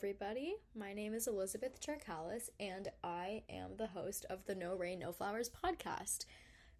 everybody. 0.00 0.54
My 0.74 0.94
name 0.94 1.12
is 1.12 1.26
Elizabeth 1.26 1.78
Charcalis, 1.78 2.48
and 2.58 2.88
I 3.04 3.42
am 3.50 3.72
the 3.76 3.88
host 3.88 4.24
of 4.30 4.46
the 4.46 4.54
No 4.54 4.74
Rain, 4.74 5.00
No 5.00 5.12
Flowers 5.12 5.50
podcast. 5.50 6.24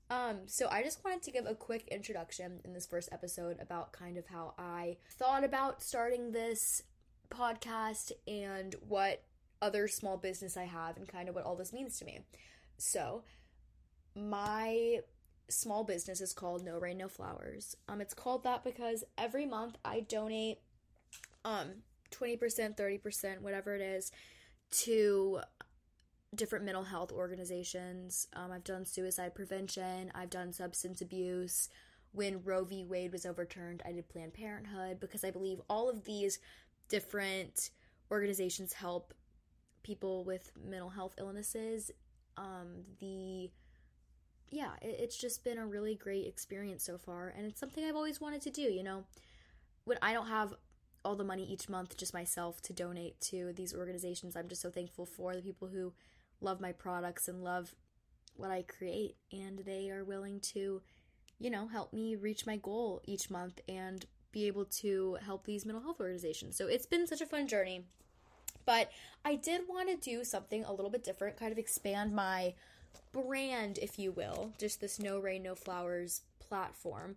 Um, 0.09 0.39
so 0.47 0.69
I 0.71 0.83
just 0.83 1.05
wanted 1.05 1.21
to 1.25 1.31
give 1.31 1.45
a 1.45 1.55
quick 1.55 1.87
introduction 1.89 2.61
in 2.65 2.73
this 2.73 2.87
first 2.87 3.11
episode 3.13 3.59
about 3.61 3.93
kind 3.93 4.17
of 4.17 4.27
how 4.27 4.55
I 4.59 4.97
thought 5.19 5.45
about 5.45 5.83
starting 5.83 6.33
this 6.33 6.81
podcast 7.29 8.13
and 8.27 8.75
what 8.89 9.23
other 9.61 9.87
small 9.87 10.17
business 10.17 10.57
I 10.57 10.65
have 10.65 10.97
and 10.97 11.07
kind 11.07 11.29
of 11.29 11.35
what 11.35 11.45
all 11.45 11.57
this 11.57 11.75
means 11.75 11.99
to 11.99 12.07
me. 12.07 12.21
So, 12.79 13.25
my 14.17 15.01
small 15.51 15.85
business 15.85 16.23
is 16.23 16.33
called 16.33 16.65
No 16.65 16.79
Rain 16.79 16.97
No 16.97 17.09
Flowers. 17.09 17.77
Um 17.87 18.01
it's 18.01 18.15
called 18.15 18.45
that 18.45 18.65
because 18.65 19.05
every 19.19 19.45
month 19.45 19.77
I 19.85 20.01
donate 20.01 20.61
um 21.45 21.83
20%, 22.11 22.77
30%, 22.77 23.41
whatever 23.41 23.75
it 23.75 23.83
is 23.83 24.13
to 24.71 25.41
different 26.35 26.65
mental 26.65 26.85
health 26.85 27.13
organizations. 27.13 28.29
Um, 28.35 28.53
I've 28.53 28.65
done 28.65 28.85
suicide 28.85 29.35
prevention, 29.35 30.13
I've 30.15 30.31
done 30.31 30.53
substance 30.53 31.01
abuse. 31.01 31.69
When 32.13 32.43
Roe 32.43 32.65
v. 32.65 32.85
Wade 32.85 33.13
was 33.13 33.25
overturned, 33.25 33.83
I 33.87 33.93
did 33.93 34.09
Planned 34.09 34.35
Parenthood 34.35 34.99
because 34.99 35.23
I 35.23 35.31
believe 35.31 35.61
all 35.71 35.89
of 35.89 36.05
these 36.05 36.41
different 36.89 37.71
organizations 38.11 38.73
help 38.73 39.15
people 39.83 40.25
with 40.25 40.51
mental 40.61 40.91
health 40.91 41.15
illnesses. 41.19 41.91
Um, 42.37 42.85
the 42.99 43.51
yeah, 44.51 44.73
it, 44.83 44.97
it's 44.99 45.17
just 45.17 45.45
been 45.45 45.59
a 45.59 45.67
really 45.67 45.95
great 45.95 46.27
experience 46.27 46.85
so 46.85 46.99
far, 46.99 47.33
and 47.37 47.47
it's 47.47 47.61
something 47.61 47.85
I've 47.85 47.97
always 47.97 48.21
wanted 48.21 48.43
to 48.43 48.51
do. 48.51 48.63
You 48.63 48.83
know, 48.83 49.05
when 49.85 49.99
I 50.03 50.13
don't 50.13 50.27
have 50.27 50.55
all 51.05 51.17
the 51.17 51.25
money 51.25 51.45
each 51.45 51.69
month 51.69 51.97
just 51.97 52.15
myself 52.15 52.61
to 52.63 52.73
donate 52.73 53.21
to 53.21 53.53
these 53.55 53.75
organizations, 53.75 54.37
I'm 54.37 54.49
just 54.49 54.63
so 54.63 54.71
thankful 54.71 55.07
for 55.07 55.35
the 55.35 55.43
people 55.43 55.69
who 55.69 55.93
love 56.41 56.61
my 56.61 56.73
products 56.73 57.29
and 57.29 57.43
love 57.43 57.75
what 58.37 58.51
I 58.51 58.63
create, 58.63 59.17
and 59.33 59.59
they 59.61 59.91
are 59.91 60.05
willing 60.05 60.41
to, 60.41 60.81
you 61.39 61.51
know, 61.51 61.69
help 61.69 61.93
me 61.93 62.17
reach 62.17 62.47
my 62.47 62.57
goal 62.57 63.03
each 63.05 63.31
month 63.31 63.61
and 63.69 64.07
be 64.33 64.47
able 64.47 64.65
to 64.65 65.19
help 65.25 65.45
these 65.45 65.67
mental 65.67 65.83
health 65.83 66.01
organizations. 66.01 66.57
So 66.57 66.67
it's 66.67 66.87
been 66.87 67.07
such 67.07 67.21
a 67.21 67.27
fun 67.27 67.49
journey. 67.49 67.85
But 68.67 68.91
I 69.25 69.37
did 69.37 69.63
want 69.69 69.89
to 69.89 69.97
do 69.97 70.23
something 70.23 70.65
a 70.65 70.73
little 70.73 70.91
bit 70.91 71.05
different, 71.05 71.39
kind 71.39 71.53
of 71.53 71.59
expand 71.59 72.15
my 72.15 72.55
brand, 73.13 73.79
if 73.79 73.99
you 73.99 74.13
will, 74.13 74.53
just 74.59 74.81
this 74.81 74.99
No 74.99 75.19
Rain, 75.19 75.43
No 75.43 75.55
Flowers 75.55 76.23
platform. 76.39 77.17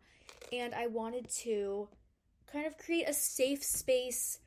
And 0.52 0.74
I 0.74 0.88
wanted 0.88 1.30
to 1.42 1.90
kind 2.54 2.68
of 2.68 2.78
create 2.78 3.10
a 3.10 3.14
safe 3.14 3.64
space 3.64 4.38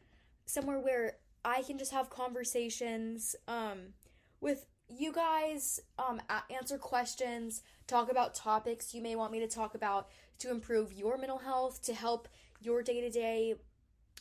somewhere 0.47 0.79
where 0.79 1.17
I 1.45 1.63
can 1.63 1.77
just 1.77 1.93
have 1.93 2.09
conversations 2.09 3.35
um, 3.49 3.95
with 4.41 4.65
you 4.89 5.13
guys, 5.13 5.81
um, 5.99 6.21
answer 6.49 6.79
questions, 6.79 7.63
talk 7.89 8.11
about 8.11 8.35
topics 8.35 8.95
you 8.95 9.03
may 9.03 9.17
want 9.17 9.33
me 9.33 9.41
to 9.41 9.49
talk 9.49 9.75
about 9.75 10.09
to 10.39 10.51
improve 10.51 10.93
your 10.93 11.19
mental 11.19 11.39
health, 11.39 11.83
to 11.83 11.95
help 11.95 12.29
your 12.61 12.83
day 12.83 13.01
to 13.01 13.11
day 13.11 13.55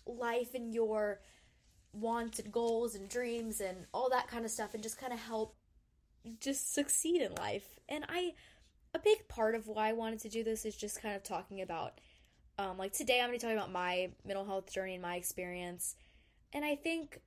life 0.07 0.55
and 0.55 0.73
your 0.73 1.21
wants 1.93 2.39
and 2.39 2.51
goals 2.51 2.95
and 2.95 3.07
dreams 3.07 3.61
and 3.61 3.85
all 3.93 4.09
that 4.09 4.27
kind 4.27 4.43
of 4.43 4.51
stuff, 4.51 4.73
and 4.73 4.81
just 4.81 4.99
kind 4.99 5.13
of 5.13 5.19
help 5.19 5.55
just 6.39 6.73
succeed 6.73 7.21
in 7.21 7.35
life. 7.35 7.79
And 7.87 8.03
I, 8.09 8.33
a 8.95 8.99
big 8.99 9.27
part 9.27 9.53
of 9.53 9.67
why 9.67 9.89
I 9.89 9.93
wanted 9.93 10.19
to 10.21 10.29
do 10.29 10.43
this 10.43 10.65
is 10.65 10.75
just 10.75 11.01
kind 11.01 11.15
of 11.15 11.23
talking 11.23 11.61
about, 11.61 12.01
um, 12.57 12.77
like 12.77 12.93
today 12.93 13.19
I'm 13.19 13.27
going 13.29 13.39
to 13.39 13.45
talking 13.45 13.57
about 13.57 13.71
my 13.71 14.09
mental 14.25 14.45
health 14.45 14.71
journey 14.71 14.93
and 14.93 15.01
my 15.01 15.15
experience. 15.15 15.95
And 16.53 16.63
I 16.63 16.75
think 16.75 17.19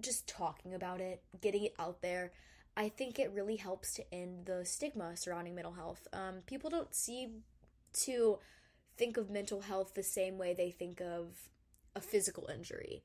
just 0.00 0.28
talking 0.28 0.74
about 0.74 1.00
it, 1.00 1.22
getting 1.40 1.64
it 1.64 1.74
out 1.78 2.02
there, 2.02 2.32
I 2.76 2.88
think 2.88 3.18
it 3.18 3.32
really 3.32 3.56
helps 3.56 3.94
to 3.94 4.14
end 4.14 4.46
the 4.46 4.64
stigma 4.64 5.16
surrounding 5.16 5.54
mental 5.54 5.72
health. 5.72 6.06
Um, 6.12 6.42
people 6.46 6.70
don't 6.70 6.94
seem 6.94 7.42
to 8.04 8.38
think 8.96 9.16
of 9.16 9.30
mental 9.30 9.62
health 9.62 9.94
the 9.94 10.02
same 10.02 10.38
way 10.38 10.54
they 10.54 10.70
think 10.70 11.00
of 11.00 11.48
a 11.94 12.00
physical 12.00 12.48
injury. 12.52 13.02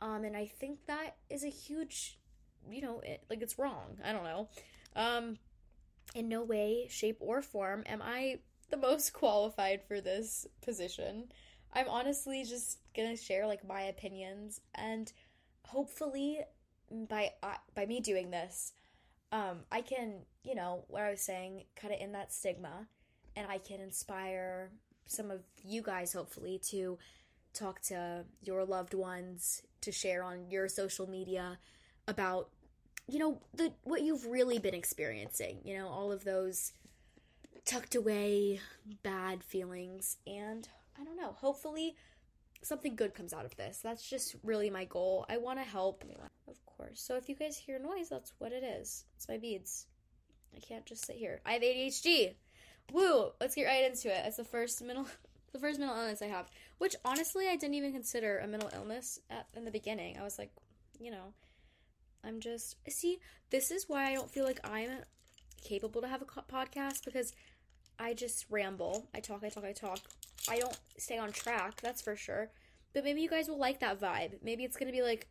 Um, 0.00 0.24
and 0.24 0.36
I 0.36 0.46
think 0.46 0.86
that 0.86 1.16
is 1.30 1.44
a 1.44 1.48
huge, 1.48 2.18
you 2.70 2.82
know, 2.82 3.00
it, 3.00 3.24
like 3.30 3.42
it's 3.42 3.58
wrong. 3.58 3.98
I 4.04 4.12
don't 4.12 4.24
know. 4.24 4.48
Um, 4.96 5.38
in 6.14 6.28
no 6.28 6.42
way, 6.42 6.86
shape, 6.88 7.16
or 7.20 7.42
form 7.42 7.82
am 7.86 8.02
I 8.02 8.38
the 8.70 8.76
most 8.76 9.12
qualified 9.12 9.82
for 9.86 10.00
this 10.00 10.46
position. 10.62 11.26
I'm 11.72 11.88
honestly 11.88 12.44
just 12.44 12.78
gonna 12.96 13.16
share 13.16 13.46
like 13.46 13.66
my 13.66 13.82
opinions, 13.82 14.60
and 14.74 15.12
hopefully, 15.66 16.40
by 16.90 17.32
uh, 17.42 17.56
by 17.74 17.86
me 17.86 18.00
doing 18.00 18.30
this, 18.30 18.72
um, 19.32 19.60
I 19.72 19.80
can, 19.80 20.20
you 20.44 20.54
know, 20.54 20.84
what 20.88 21.02
I 21.02 21.10
was 21.10 21.20
saying, 21.20 21.64
cut 21.74 21.90
it 21.90 22.00
in 22.00 22.12
that 22.12 22.32
stigma, 22.32 22.86
and 23.34 23.46
I 23.50 23.58
can 23.58 23.80
inspire 23.80 24.70
some 25.06 25.30
of 25.30 25.42
you 25.62 25.82
guys, 25.82 26.12
hopefully, 26.12 26.60
to 26.70 26.98
talk 27.52 27.80
to 27.82 28.24
your 28.42 28.64
loved 28.64 28.94
ones, 28.94 29.62
to 29.80 29.92
share 29.92 30.22
on 30.22 30.50
your 30.50 30.68
social 30.68 31.08
media 31.08 31.58
about, 32.06 32.50
you 33.08 33.18
know, 33.18 33.40
the 33.54 33.72
what 33.82 34.02
you've 34.02 34.26
really 34.26 34.58
been 34.58 34.74
experiencing. 34.74 35.58
You 35.64 35.78
know, 35.78 35.88
all 35.88 36.12
of 36.12 36.24
those 36.24 36.72
tucked 37.64 37.94
away 37.94 38.60
bad 39.02 39.42
feelings, 39.42 40.18
and 40.26 40.68
I 41.00 41.04
don't 41.04 41.16
know. 41.16 41.32
Hopefully, 41.32 41.96
something 42.62 42.96
good 42.96 43.14
comes 43.14 43.32
out 43.32 43.44
of 43.44 43.56
this. 43.56 43.80
That's 43.82 44.08
just 44.08 44.36
really 44.42 44.70
my 44.70 44.84
goal. 44.84 45.26
I 45.28 45.38
want 45.38 45.58
to 45.58 45.64
help, 45.64 46.04
of 46.48 46.66
course. 46.66 47.00
So 47.00 47.16
if 47.16 47.28
you 47.28 47.34
guys 47.34 47.56
hear 47.56 47.78
noise, 47.78 48.08
that's 48.08 48.32
what 48.38 48.52
it 48.52 48.62
is. 48.62 49.04
It's 49.16 49.28
my 49.28 49.38
beads. 49.38 49.86
I 50.56 50.60
can't 50.60 50.86
just 50.86 51.06
sit 51.06 51.16
here. 51.16 51.40
I 51.44 51.52
have 51.52 51.62
ADHD. 51.62 52.34
Woo! 52.92 53.30
Let's 53.40 53.54
get 53.54 53.64
right 53.64 53.84
into 53.84 54.08
it. 54.08 54.22
It's 54.26 54.36
the 54.36 54.44
first 54.44 54.82
mental, 54.82 55.06
the 55.52 55.58
first 55.58 55.78
mental 55.78 55.96
illness 55.96 56.22
I 56.22 56.26
have, 56.26 56.50
which 56.78 56.96
honestly 57.04 57.48
I 57.48 57.56
didn't 57.56 57.74
even 57.74 57.92
consider 57.92 58.38
a 58.38 58.46
mental 58.46 58.70
illness 58.74 59.20
at, 59.30 59.46
in 59.54 59.64
the 59.64 59.70
beginning. 59.70 60.18
I 60.18 60.22
was 60.22 60.38
like, 60.38 60.52
you 61.00 61.10
know, 61.10 61.32
I'm 62.22 62.40
just 62.40 62.76
see. 62.88 63.18
This 63.50 63.70
is 63.70 63.88
why 63.88 64.10
I 64.10 64.14
don't 64.14 64.30
feel 64.30 64.44
like 64.44 64.60
I'm 64.64 64.90
capable 65.62 66.02
to 66.02 66.08
have 66.08 66.22
a 66.22 66.24
podcast 66.24 67.04
because 67.04 67.32
I 67.98 68.14
just 68.14 68.46
ramble. 68.50 69.08
I 69.14 69.20
talk. 69.20 69.42
I 69.44 69.48
talk. 69.48 69.64
I 69.64 69.72
talk. 69.72 70.00
I 70.48 70.58
don't 70.58 70.78
stay 70.98 71.18
on 71.18 71.32
track. 71.32 71.80
That's 71.80 72.02
for 72.02 72.16
sure. 72.16 72.50
But 72.92 73.04
maybe 73.04 73.20
you 73.20 73.28
guys 73.28 73.48
will 73.48 73.58
like 73.58 73.80
that 73.80 74.00
vibe. 74.00 74.42
Maybe 74.42 74.64
it's 74.64 74.76
gonna 74.76 74.92
be 74.92 75.02
like 75.02 75.28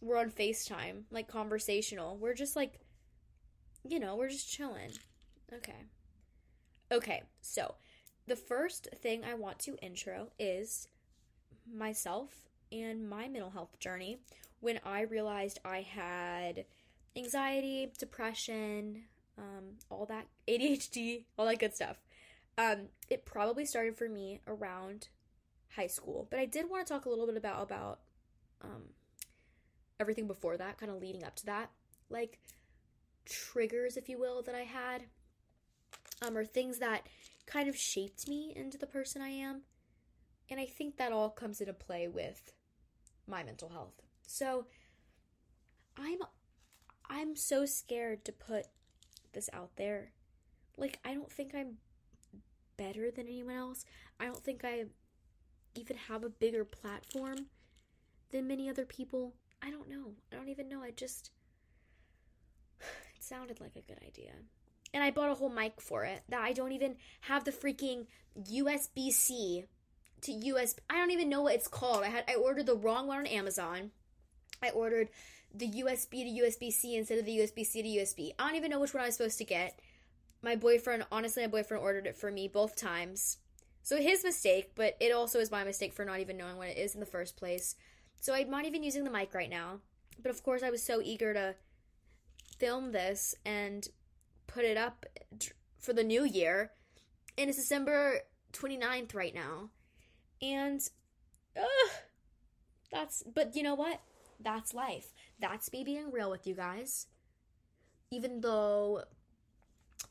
we're 0.00 0.18
on 0.18 0.30
FaceTime, 0.30 1.04
like 1.10 1.28
conversational. 1.28 2.16
We're 2.16 2.34
just 2.34 2.56
like, 2.56 2.80
you 3.88 4.00
know, 4.00 4.16
we're 4.16 4.28
just 4.28 4.50
chilling. 4.50 4.90
Okay. 5.52 5.86
Okay, 6.90 7.22
so 7.40 7.76
the 8.26 8.36
first 8.36 8.88
thing 8.96 9.24
I 9.24 9.34
want 9.34 9.58
to 9.60 9.76
intro 9.80 10.28
is 10.38 10.88
myself 11.72 12.48
and 12.70 13.08
my 13.08 13.28
mental 13.28 13.50
health 13.50 13.78
journey 13.78 14.18
when 14.60 14.80
I 14.84 15.02
realized 15.02 15.60
I 15.64 15.82
had 15.82 16.64
anxiety, 17.16 17.92
depression, 17.98 19.04
um, 19.38 19.76
all 19.90 20.06
that 20.06 20.26
ADHD, 20.48 21.24
all 21.38 21.46
that 21.46 21.58
good 21.58 21.74
stuff. 21.74 21.96
Um, 22.58 22.88
it 23.08 23.24
probably 23.24 23.64
started 23.64 23.96
for 23.96 24.08
me 24.08 24.40
around 24.46 25.08
high 25.76 25.86
school, 25.86 26.26
but 26.30 26.38
I 26.38 26.44
did 26.44 26.68
want 26.68 26.86
to 26.86 26.92
talk 26.92 27.06
a 27.06 27.08
little 27.08 27.26
bit 27.26 27.36
about 27.36 27.62
about 27.62 28.00
um, 28.60 28.90
everything 29.98 30.26
before 30.26 30.56
that, 30.56 30.78
kind 30.78 30.92
of 30.92 31.00
leading 31.00 31.24
up 31.24 31.34
to 31.36 31.46
that, 31.46 31.70
like 32.10 32.40
triggers, 33.24 33.96
if 33.96 34.08
you 34.08 34.18
will, 34.18 34.42
that 34.42 34.54
I 34.54 34.62
had 34.62 35.04
um, 36.22 36.36
or 36.36 36.44
things 36.44 36.78
that 36.78 37.06
kind 37.46 37.68
of 37.68 37.76
shaped 37.76 38.28
me 38.28 38.52
into 38.54 38.78
the 38.78 38.86
person 38.86 39.22
I 39.22 39.28
am. 39.28 39.62
And 40.50 40.60
I 40.60 40.66
think 40.66 40.96
that 40.96 41.12
all 41.12 41.30
comes 41.30 41.60
into 41.60 41.72
play 41.72 42.08
with 42.08 42.52
my 43.26 43.42
mental 43.42 43.70
health. 43.70 44.02
So 44.26 44.66
I'm 45.96 46.18
I'm 47.08 47.36
so 47.36 47.66
scared 47.66 48.24
to 48.24 48.32
put 48.32 48.66
this 49.32 49.50
out 49.52 49.70
there. 49.76 50.12
Like 50.76 50.98
I 51.04 51.14
don't 51.14 51.30
think 51.30 51.54
I'm 51.54 51.78
better 52.76 53.10
than 53.10 53.26
anyone 53.26 53.56
else. 53.56 53.84
I 54.18 54.26
don't 54.26 54.42
think 54.42 54.64
I 54.64 54.84
even 55.74 55.96
have 56.08 56.24
a 56.24 56.28
bigger 56.28 56.64
platform 56.64 57.46
than 58.30 58.48
many 58.48 58.68
other 58.68 58.84
people. 58.84 59.34
I 59.62 59.70
don't 59.70 59.88
know. 59.88 60.12
I 60.32 60.36
don't 60.36 60.48
even 60.48 60.68
know. 60.68 60.82
I 60.82 60.90
just 60.90 61.30
it 62.80 63.22
sounded 63.22 63.60
like 63.60 63.76
a 63.76 63.80
good 63.80 63.98
idea 64.06 64.32
and 64.94 65.02
I 65.02 65.10
bought 65.10 65.30
a 65.30 65.34
whole 65.34 65.48
mic 65.48 65.80
for 65.80 66.04
it 66.04 66.22
that 66.28 66.40
I 66.40 66.52
don't 66.52 66.72
even 66.72 66.96
have 67.22 67.44
the 67.44 67.52
freaking 67.52 68.06
USB 68.38 69.10
C 69.10 69.64
to 70.22 70.32
USB. 70.32 70.78
I 70.90 70.96
don't 70.96 71.10
even 71.10 71.28
know 71.28 71.42
what 71.42 71.54
it's 71.54 71.68
called. 71.68 72.04
I 72.04 72.08
had 72.08 72.24
I 72.28 72.34
ordered 72.34 72.66
the 72.66 72.76
wrong 72.76 73.06
one 73.06 73.18
on 73.18 73.26
Amazon. 73.26 73.90
I 74.62 74.70
ordered 74.70 75.08
the 75.54 75.68
USB 75.68 76.10
to 76.10 76.42
USB 76.42 76.72
C 76.72 76.96
instead 76.96 77.18
of 77.18 77.24
the 77.24 77.38
USB 77.38 77.64
C 77.64 77.82
to 77.82 77.88
USB. 77.88 78.32
I 78.38 78.46
don't 78.46 78.56
even 78.56 78.70
know 78.70 78.80
which 78.80 78.94
one 78.94 79.02
I 79.02 79.06
was 79.06 79.16
supposed 79.16 79.38
to 79.38 79.44
get. 79.44 79.78
My 80.42 80.56
boyfriend, 80.56 81.06
honestly, 81.12 81.42
my 81.42 81.48
boyfriend 81.48 81.82
ordered 81.82 82.06
it 82.06 82.16
for 82.16 82.30
me 82.30 82.48
both 82.48 82.74
times. 82.74 83.38
So 83.82 83.96
his 83.96 84.24
mistake, 84.24 84.72
but 84.74 84.96
it 85.00 85.12
also 85.12 85.40
is 85.40 85.50
my 85.50 85.64
mistake 85.64 85.92
for 85.92 86.04
not 86.04 86.20
even 86.20 86.36
knowing 86.36 86.56
what 86.56 86.68
it 86.68 86.78
is 86.78 86.94
in 86.94 87.00
the 87.00 87.06
first 87.06 87.36
place. 87.36 87.74
So 88.20 88.34
I'm 88.34 88.50
not 88.50 88.64
even 88.64 88.82
using 88.82 89.04
the 89.04 89.10
mic 89.10 89.34
right 89.34 89.50
now. 89.50 89.80
But 90.20 90.30
of 90.30 90.42
course, 90.42 90.62
I 90.62 90.70
was 90.70 90.82
so 90.82 91.00
eager 91.02 91.34
to 91.34 91.54
film 92.58 92.92
this 92.92 93.34
and 93.44 93.88
put 94.46 94.64
it 94.64 94.76
up 94.76 95.06
for 95.78 95.92
the 95.92 96.04
new 96.04 96.24
year. 96.24 96.70
And 97.36 97.48
it's 97.48 97.58
December 97.58 98.20
29th 98.52 99.14
right 99.14 99.34
now. 99.34 99.70
And, 100.40 100.80
that's, 102.92 103.22
but 103.34 103.56
you 103.56 103.62
know 103.62 103.74
what? 103.74 104.00
That's 104.38 104.74
life. 104.74 105.12
That's 105.40 105.72
me 105.72 105.84
being 105.84 106.10
real 106.10 106.30
with 106.30 106.46
you 106.46 106.54
guys. 106.54 107.06
Even 108.10 108.40
though 108.40 109.02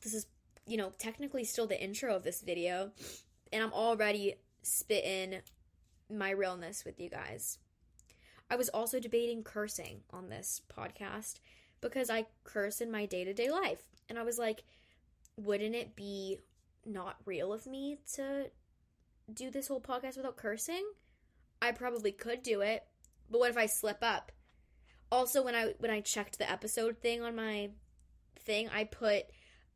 this 0.02 0.14
is, 0.14 0.26
you 0.66 0.76
know, 0.76 0.92
technically 0.98 1.44
still 1.44 1.66
the 1.66 1.82
intro 1.82 2.14
of 2.14 2.24
this 2.24 2.42
video, 2.42 2.90
and 3.52 3.62
I'm 3.62 3.72
already 3.72 4.34
spitting 4.62 5.40
my 6.10 6.30
realness 6.30 6.84
with 6.84 7.00
you 7.00 7.08
guys. 7.08 7.58
I 8.50 8.56
was 8.56 8.68
also 8.68 9.00
debating 9.00 9.42
cursing 9.42 10.00
on 10.10 10.28
this 10.28 10.60
podcast 10.76 11.40
because 11.80 12.10
I 12.10 12.26
curse 12.44 12.80
in 12.80 12.90
my 12.90 13.06
day 13.06 13.24
to 13.24 13.32
day 13.32 13.50
life. 13.50 13.82
And 14.08 14.18
I 14.18 14.22
was 14.22 14.38
like, 14.38 14.62
wouldn't 15.36 15.74
it 15.74 15.96
be 15.96 16.38
not 16.84 17.16
real 17.24 17.52
of 17.52 17.66
me 17.66 17.98
to 18.14 18.50
do 19.32 19.50
this 19.50 19.68
whole 19.68 19.80
podcast 19.80 20.16
without 20.16 20.36
cursing? 20.36 20.84
I 21.60 21.72
probably 21.72 22.12
could 22.12 22.42
do 22.42 22.60
it, 22.60 22.84
but 23.30 23.38
what 23.38 23.50
if 23.50 23.56
I 23.56 23.66
slip 23.66 23.98
up? 24.02 24.32
Also, 25.12 25.42
when 25.42 25.54
I 25.54 25.74
when 25.78 25.90
I 25.90 26.00
checked 26.00 26.38
the 26.38 26.50
episode 26.50 26.96
thing 26.96 27.22
on 27.22 27.36
my 27.36 27.68
thing, 28.40 28.70
I 28.74 28.84
put 28.84 29.26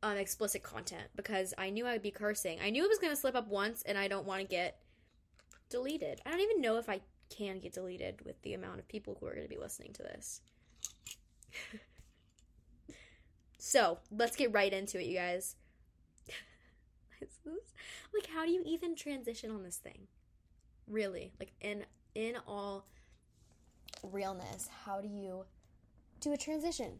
um, 0.01 0.17
explicit 0.17 0.63
content 0.63 1.09
because 1.15 1.53
I 1.59 1.69
knew 1.69 1.85
I 1.85 1.91
would 1.91 2.01
be 2.01 2.09
cursing. 2.09 2.57
I 2.59 2.71
knew 2.71 2.83
it 2.83 2.89
was 2.89 2.97
going 2.97 3.13
to 3.13 3.15
slip 3.15 3.35
up 3.35 3.47
once, 3.47 3.83
and 3.83 3.99
I 3.99 4.07
don't 4.07 4.25
want 4.25 4.41
to 4.41 4.47
get 4.47 4.79
deleted. 5.69 6.21
I 6.25 6.31
don't 6.31 6.39
even 6.39 6.59
know 6.59 6.77
if 6.77 6.89
I 6.89 7.01
can 7.29 7.59
get 7.59 7.73
deleted 7.73 8.21
with 8.25 8.41
the 8.41 8.55
amount 8.55 8.79
of 8.79 8.87
people 8.87 9.15
who 9.19 9.27
are 9.27 9.35
going 9.35 9.45
to 9.45 9.49
be 9.49 9.61
listening 9.61 9.93
to 9.93 10.01
this. 10.01 10.41
so 13.59 13.99
let's 14.09 14.35
get 14.35 14.51
right 14.51 14.73
into 14.73 14.99
it, 14.99 15.05
you 15.05 15.17
guys. 15.17 15.55
like, 17.45 18.27
how 18.33 18.43
do 18.43 18.51
you 18.51 18.63
even 18.65 18.95
transition 18.95 19.51
on 19.51 19.61
this 19.61 19.77
thing? 19.77 20.07
Really, 20.87 21.31
like 21.39 21.51
in 21.61 21.85
in 22.15 22.37
all 22.47 22.87
realness, 24.03 24.69
how 24.85 25.01
do 25.01 25.07
you 25.07 25.45
do 26.19 26.33
a 26.33 26.37
transition? 26.37 26.99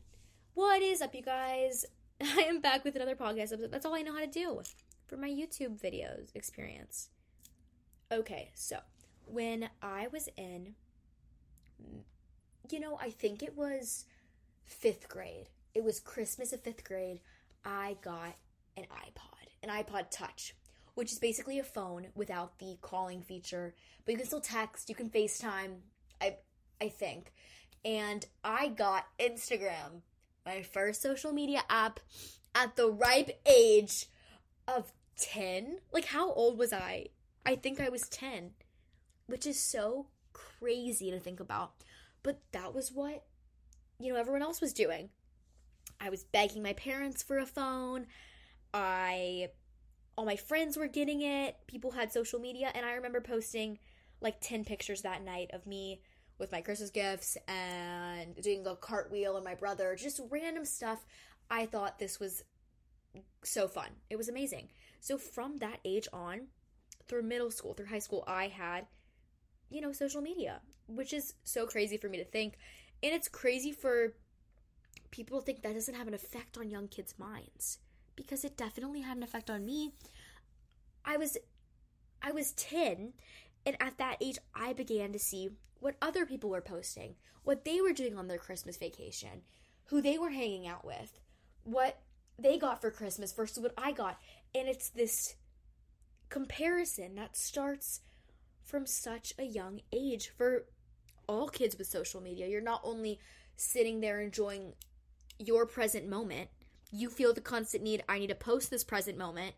What 0.54 0.82
is 0.82 1.02
up, 1.02 1.14
you 1.14 1.22
guys? 1.22 1.86
I 2.22 2.42
am 2.48 2.62
back 2.62 2.84
with 2.84 2.96
another 2.96 3.16
podcast 3.16 3.54
episode. 3.54 3.72
That's 3.72 3.86
all 3.86 3.96
I 3.96 4.02
know 4.02 4.14
how 4.14 4.22
to 4.22 4.28
do 4.28 4.62
for 5.08 5.18
my 5.18 5.30
YouTube 5.30 5.80
videos 5.80 6.36
experience. 6.36 7.10
Okay, 8.12 8.52
so 8.56 8.80
when 9.26 9.70
I 9.82 10.08
was 10.12 10.30
in, 10.38 10.76
you 12.70 12.80
know, 12.80 12.98
I 13.02 13.10
think 13.10 13.44
it 13.44 13.56
was 13.56 14.06
fifth 14.66 15.10
grade. 15.10 15.48
It 15.74 15.84
was 15.84 16.00
Christmas 16.00 16.54
of 16.54 16.62
fifth 16.62 16.84
grade. 16.84 17.20
I 17.66 17.98
got 18.02 18.36
an 18.76 18.86
iPod, 18.86 19.48
an 19.64 19.70
iPod 19.70 20.06
Touch, 20.10 20.56
which 20.96 21.12
is 21.12 21.20
basically 21.20 21.60
a 21.60 21.64
phone 21.64 22.08
without 22.16 22.60
the 22.60 22.78
calling 22.82 23.22
feature, 23.22 23.76
but 24.06 24.14
you 24.14 24.18
can 24.18 24.28
still 24.28 24.42
text, 24.42 24.90
you 24.90 24.96
can 24.96 25.10
FaceTime. 25.10 25.78
I 26.82 26.90
think, 26.90 27.34
and 27.84 28.26
I 28.44 28.68
got 28.68 29.06
Instagram, 29.20 30.02
my 30.46 30.62
first 30.62 31.02
social 31.02 31.32
media 31.32 31.62
app, 31.70 32.00
at 32.54 32.76
the 32.76 32.90
ripe 32.90 33.40
age 33.46 34.08
of 34.68 34.92
ten. 35.18 35.80
Like, 35.92 36.06
how 36.06 36.32
old 36.32 36.58
was 36.58 36.74
I? 36.74 37.08
I 37.46 37.56
think 37.56 37.80
I 37.80 37.90
was 37.90 38.04
ten 38.10 38.52
which 39.28 39.46
is 39.46 39.60
so 39.60 40.08
crazy 40.34 41.12
to 41.12 41.20
think 41.20 41.40
about. 41.40 41.74
But 42.24 42.40
that 42.52 42.74
was 42.74 42.92
what, 42.92 43.24
you 44.00 44.12
know, 44.12 44.20
everyone 44.20 44.42
else 44.42 44.60
was 44.60 44.74
doing. 44.74 45.10
I 46.02 46.10
was 46.10 46.24
begging 46.24 46.64
my 46.64 46.74
parents 46.74 47.24
for 47.24 47.38
a 47.38 47.46
phone. 47.46 48.08
I, 48.74 49.50
all 50.18 50.26
my 50.26 50.36
friends 50.36 50.78
were 50.78 50.88
getting 50.88 51.22
it. 51.22 51.56
People 51.68 51.92
had 51.92 52.12
social 52.12 52.40
media. 52.40 52.72
And 52.74 52.86
I 52.86 52.94
remember 52.94 53.22
posting 53.22 53.80
like 54.20 54.42
10 54.42 54.66
pictures 54.66 55.04
that 55.04 55.24
night 55.24 55.52
of 55.54 55.68
me 55.68 56.02
with 56.40 56.52
my 56.52 56.62
Christmas 56.62 56.90
gifts 56.90 57.38
and 57.48 58.36
doing 58.42 58.66
a 58.68 58.76
cartwheel 58.76 59.36
and 59.36 59.46
my 59.46 59.56
brother, 59.56 59.96
just 59.96 60.22
random 60.30 60.66
stuff. 60.66 61.06
I 61.50 61.66
thought 61.66 62.00
this 62.00 62.20
was 62.20 62.44
so 63.44 63.68
fun. 63.68 63.90
It 64.10 64.18
was 64.18 64.30
amazing. 64.30 64.70
So 65.00 65.18
from 65.18 65.58
that 65.60 65.80
age 65.86 66.08
on, 66.14 66.48
through 67.08 67.24
middle 67.24 67.52
school, 67.52 67.74
through 67.74 67.88
high 67.88 68.00
school, 68.00 68.24
I 68.28 68.48
had 68.48 68.86
you 69.70 69.82
know, 69.82 69.92
social 69.92 70.22
media, 70.22 70.62
which 70.88 71.14
is 71.14 71.34
so 71.44 71.66
crazy 71.66 71.98
for 71.98 72.10
me 72.10 72.18
to 72.18 72.26
think. 72.26 72.58
And 73.04 73.14
it's 73.14 73.28
crazy 73.28 73.72
for 73.72 74.14
people 75.12 75.40
to 75.40 75.46
think 75.46 75.62
that 75.62 75.74
doesn't 75.74 75.96
have 75.96 76.08
an 76.08 76.14
effect 76.14 76.58
on 76.58 76.70
young 76.70 76.88
kids' 76.88 77.16
minds 77.18 77.80
because 78.16 78.44
it 78.44 78.58
definitely 78.58 79.02
had 79.02 79.18
an 79.18 79.24
effect 79.24 79.50
on 79.50 79.66
me. 79.66 79.94
I 81.06 81.18
was 81.18 81.38
I 82.22 82.32
was 82.32 82.52
10 82.54 83.14
and 83.68 83.76
at 83.82 83.98
that 83.98 84.18
age 84.22 84.40
I 84.56 84.72
began 84.72 85.12
to 85.12 85.20
see 85.20 85.50
what 85.82 85.96
other 86.02 86.26
people 86.26 86.50
were 86.50 86.62
posting, 86.62 87.16
what 87.44 87.66
they 87.66 87.82
were 87.82 87.92
doing 87.92 88.18
on 88.18 88.30
their 88.30 88.38
Christmas 88.38 88.78
vacation, 88.78 89.42
who 89.88 90.02
they 90.02 90.18
were 90.18 90.30
hanging 90.30 90.66
out 90.66 90.86
with, 90.86 91.20
what 91.66 92.00
they 92.40 92.58
got 92.58 92.80
for 92.80 92.90
Christmas 92.90 93.34
versus 93.34 93.62
what 93.62 93.74
I 93.78 93.92
got. 93.92 94.20
And 94.56 94.70
it's 94.70 94.90
this 94.90 95.36
comparison 96.30 97.16
that 97.16 97.36
starts 97.36 98.00
from 98.64 98.86
such 98.86 99.34
a 99.38 99.44
young 99.44 99.82
age 99.92 100.30
for 100.30 100.64
all 101.28 101.50
kids 101.50 101.78
with 101.78 101.88
social 101.88 102.22
media. 102.22 102.48
You're 102.48 102.62
not 102.62 102.82
only 102.86 103.20
sitting 103.58 104.00
there 104.00 104.22
enjoying 104.22 104.74
your 105.40 105.66
present 105.66 106.08
moment, 106.08 106.50
you 106.90 107.10
feel 107.10 107.34
the 107.34 107.42
constant 107.42 107.84
need 107.84 108.02
I 108.08 108.20
need 108.20 108.28
to 108.28 108.36
post 108.36 108.70
this 108.70 108.86
present 108.86 109.18
moment 109.18 109.56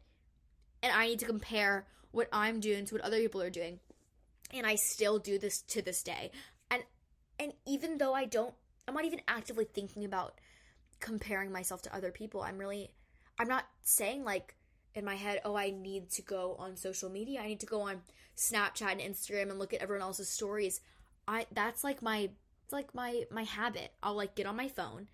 and 0.82 0.92
I 0.92 1.10
need 1.10 1.20
to 1.20 1.26
compare 1.26 1.86
what 2.10 2.28
I'm 2.34 2.60
doing 2.60 2.86
to 2.86 2.96
what 2.96 3.04
other 3.04 3.20
people 3.20 3.42
are 3.44 3.52
doing. 3.52 3.80
And 4.54 4.66
I 4.66 4.76
still 4.76 5.20
do 5.20 5.38
this 5.38 5.62
to 5.64 5.82
this 5.82 6.04
day. 6.04 6.32
And 6.70 6.84
and 7.40 7.54
even 7.68 7.98
though 7.98 8.14
I 8.14 8.26
don't 8.26 8.54
I'm 8.88 8.94
not 8.94 9.06
even 9.06 9.22
actively 9.28 9.66
thinking 9.66 10.06
about 10.06 10.40
comparing 11.00 11.52
myself 11.52 11.82
to 11.84 11.96
other 11.96 12.12
people. 12.12 12.42
I'm 12.42 12.58
really 12.58 12.92
I'm 13.40 13.48
not 13.48 13.66
saying 13.82 14.24
like 14.24 14.56
in 14.96 15.06
my 15.06 15.16
head, 15.16 15.42
oh, 15.46 15.56
I 15.56 15.70
need 15.70 16.10
to 16.12 16.22
go 16.22 16.56
on 16.58 16.76
social 16.76 17.10
media. 17.10 17.42
I 17.42 17.48
need 17.48 17.60
to 17.62 17.66
go 17.66 17.82
on 17.82 18.02
Snapchat 18.36 18.92
and 18.92 19.02
Instagram 19.02 19.50
and 19.50 19.60
look 19.60 19.74
at 19.74 19.82
everyone 19.82 20.02
else's 20.02 20.30
stories. 20.30 20.82
I 21.28 21.46
that's 21.52 21.84
like 21.84 22.02
my 22.02 22.32
like 22.72 22.94
my 22.96 23.24
my 23.32 23.44
habit. 23.44 23.92
I'll 24.02 24.16
like 24.16 24.36
get 24.36 24.46
on 24.48 24.56
my 24.56 24.68
phone 24.68 25.08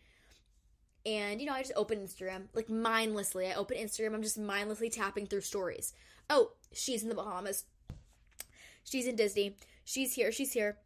and 1.05 1.39
you 1.39 1.47
know, 1.47 1.53
I 1.53 1.61
just 1.61 1.73
open 1.75 1.99
Instagram 1.99 2.45
like 2.53 2.69
mindlessly. 2.69 3.47
I 3.47 3.53
open 3.53 3.77
Instagram, 3.77 4.15
I'm 4.15 4.23
just 4.23 4.39
mindlessly 4.39 4.89
tapping 4.89 5.27
through 5.27 5.41
stories. 5.41 5.93
Oh, 6.29 6.51
she's 6.73 7.03
in 7.03 7.09
the 7.09 7.15
Bahamas. 7.15 7.65
She's 8.85 9.07
in 9.07 9.17
Disney. 9.17 9.57
She's 9.83 10.13
here, 10.13 10.31
she's 10.31 10.53
here. 10.53 10.77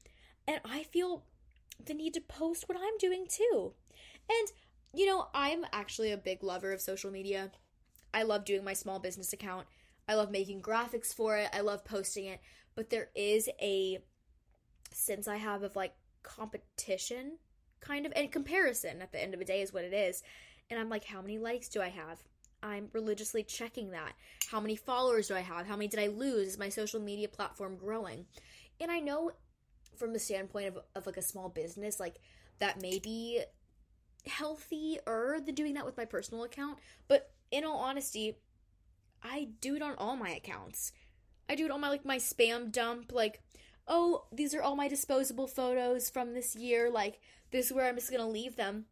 And 0.48 0.60
I 0.65 0.84
feel 0.84 1.25
the 1.86 1.94
need 1.94 2.15
to 2.15 2.22
post 2.22 2.68
what 2.68 2.77
I'm 2.77 2.98
doing 2.98 3.27
too. 3.29 3.74
And 4.27 4.48
you 4.94 5.06
know, 5.06 5.27
I'm 5.36 5.65
actually 5.72 6.12
a 6.12 6.18
big 6.18 6.44
lover 6.44 6.74
of 6.74 6.82
social 6.82 7.12
media. 7.12 7.51
I 8.12 8.24
love 8.24 8.46
doing 8.46 8.63
my 8.63 8.74
small 8.74 8.98
business 8.98 9.34
account. 9.34 9.68
I 10.08 10.15
love 10.15 10.32
making 10.32 10.63
graphics 10.63 11.13
for 11.13 11.38
it. 11.38 11.50
I 11.53 11.62
love 11.62 11.86
posting 11.86 12.25
it. 12.25 12.39
But 12.75 12.89
there 12.89 13.10
is 13.15 13.48
a 13.62 14.00
sense 14.91 15.27
I 15.27 15.38
have 15.38 15.62
of 15.62 15.75
like 15.75 15.94
competition 16.24 17.38
kind 17.82 18.06
of 18.06 18.13
and 18.15 18.32
comparison 18.32 19.01
at 19.01 19.12
the 19.12 19.22
end 19.22 19.34
of 19.34 19.39
the 19.39 19.46
day 19.46 19.62
is 19.62 19.74
what 19.74 19.84
it 19.84 19.94
is. 19.94 20.24
And 20.70 20.79
I'm 20.79 20.89
like, 20.89 21.06
how 21.06 21.22
many 21.22 21.38
likes 21.38 21.70
do 21.70 21.82
I 21.82 21.89
have? 21.89 22.20
I'm 22.62 22.89
religiously 22.94 23.44
checking 23.44 23.92
that. 23.92 24.13
How 24.50 24.60
many 24.60 24.75
followers 24.75 25.28
do 25.28 25.36
I 25.36 25.42
have? 25.42 25.68
How 25.68 25.75
many 25.75 25.88
did 25.88 26.00
I 26.00 26.08
lose? 26.08 26.50
Is 26.50 26.60
my 26.60 26.70
social 26.70 27.00
media 27.00 27.28
platform 27.28 27.78
growing? 27.78 28.25
And 28.80 28.92
I 28.92 29.00
know 29.00 29.32
from 29.96 30.13
the 30.13 30.20
standpoint 30.20 30.68
of, 30.68 30.80
of 30.96 31.06
like 31.06 31.18
a 31.18 31.22
small 31.22 31.50
business, 31.50 32.00
like 32.00 32.16
that 32.60 32.82
may 32.82 33.00
be 33.00 33.42
healthier 34.28 35.39
than 35.46 35.56
doing 35.56 35.74
that 35.75 35.86
with 35.86 35.98
my 35.98 36.06
personal 36.06 36.44
account. 36.44 36.80
But 37.08 37.32
in 37.51 37.63
all 37.63 37.80
honesty, 37.80 38.38
I 39.24 39.50
do 39.62 39.75
it 39.75 39.82
on 39.82 39.96
all 39.98 40.16
my 40.16 40.30
accounts. 40.30 40.92
I 41.50 41.56
do 41.56 41.66
it 41.66 41.72
on 41.72 41.82
my 41.82 41.89
like 41.89 42.06
my 42.06 42.18
spam 42.18 42.72
dump, 42.72 43.12
like, 43.12 43.42
oh, 43.88 44.25
these 44.32 44.54
are 44.54 44.62
all 44.62 44.75
my 44.75 44.88
disposable 44.88 45.48
photos 45.48 46.10
from 46.10 46.34
this 46.34 46.56
year, 46.56 46.89
like 46.92 47.20
this 47.51 47.68
is 47.68 47.74
where 47.74 47.88
I'm 47.88 47.96
just 47.96 48.12
gonna 48.12 48.28
leave 48.28 48.56
them. 48.56 48.86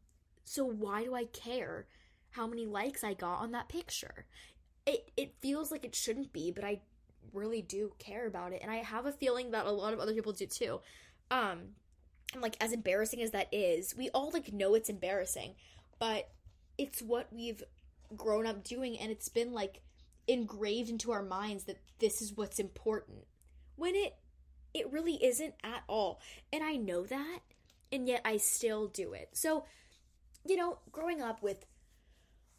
So 0.43 0.65
why 0.65 1.03
do 1.03 1.13
I 1.13 1.25
care 1.25 1.87
how 2.37 2.47
many 2.47 2.65
likes 2.65 3.03
I 3.03 3.13
got 3.13 3.39
on 3.39 3.51
that 3.51 3.67
picture? 3.67 4.25
It 4.85 5.11
it 5.17 5.35
feels 5.41 5.71
like 5.71 5.83
it 5.83 5.95
shouldn't 5.95 6.31
be, 6.31 6.51
but 6.51 6.63
I 6.63 6.81
really 7.33 7.61
do 7.61 7.91
care 7.99 8.27
about 8.27 8.53
it. 8.53 8.61
And 8.61 8.71
I 8.71 8.77
have 8.77 9.05
a 9.05 9.11
feeling 9.11 9.51
that 9.51 9.65
a 9.65 9.71
lot 9.71 9.93
of 9.93 9.99
other 9.99 10.13
people 10.13 10.31
do 10.31 10.45
too. 10.45 10.79
Um 11.31 11.75
and 12.33 12.41
like 12.41 12.55
as 12.61 12.71
embarrassing 12.71 13.21
as 13.21 13.31
that 13.31 13.47
is, 13.51 13.95
we 13.97 14.09
all 14.09 14.29
like 14.31 14.53
know 14.53 14.75
it's 14.75 14.89
embarrassing, 14.89 15.55
but 15.99 16.29
it's 16.77 17.01
what 17.01 17.27
we've 17.33 17.63
grown 18.15 18.45
up 18.45 18.63
doing 18.63 18.97
and 18.99 19.11
it's 19.11 19.29
been 19.29 19.51
like 19.51 19.81
engraved 20.27 20.89
into 20.89 21.11
our 21.11 21.23
minds 21.23 21.63
that 21.63 21.79
this 21.99 22.21
is 22.21 22.37
what's 22.37 22.59
important 22.59 23.25
when 23.75 23.95
it 23.95 24.15
it 24.73 24.91
really 24.91 25.23
isn't 25.23 25.55
at 25.63 25.83
all. 25.87 26.19
And 26.53 26.63
I 26.63 26.75
know 26.75 27.03
that, 27.03 27.39
and 27.91 28.07
yet 28.07 28.21
I 28.23 28.37
still 28.37 28.87
do 28.87 29.13
it. 29.13 29.29
So, 29.33 29.65
you 30.45 30.55
know, 30.55 30.77
growing 30.91 31.21
up 31.21 31.41
with 31.41 31.65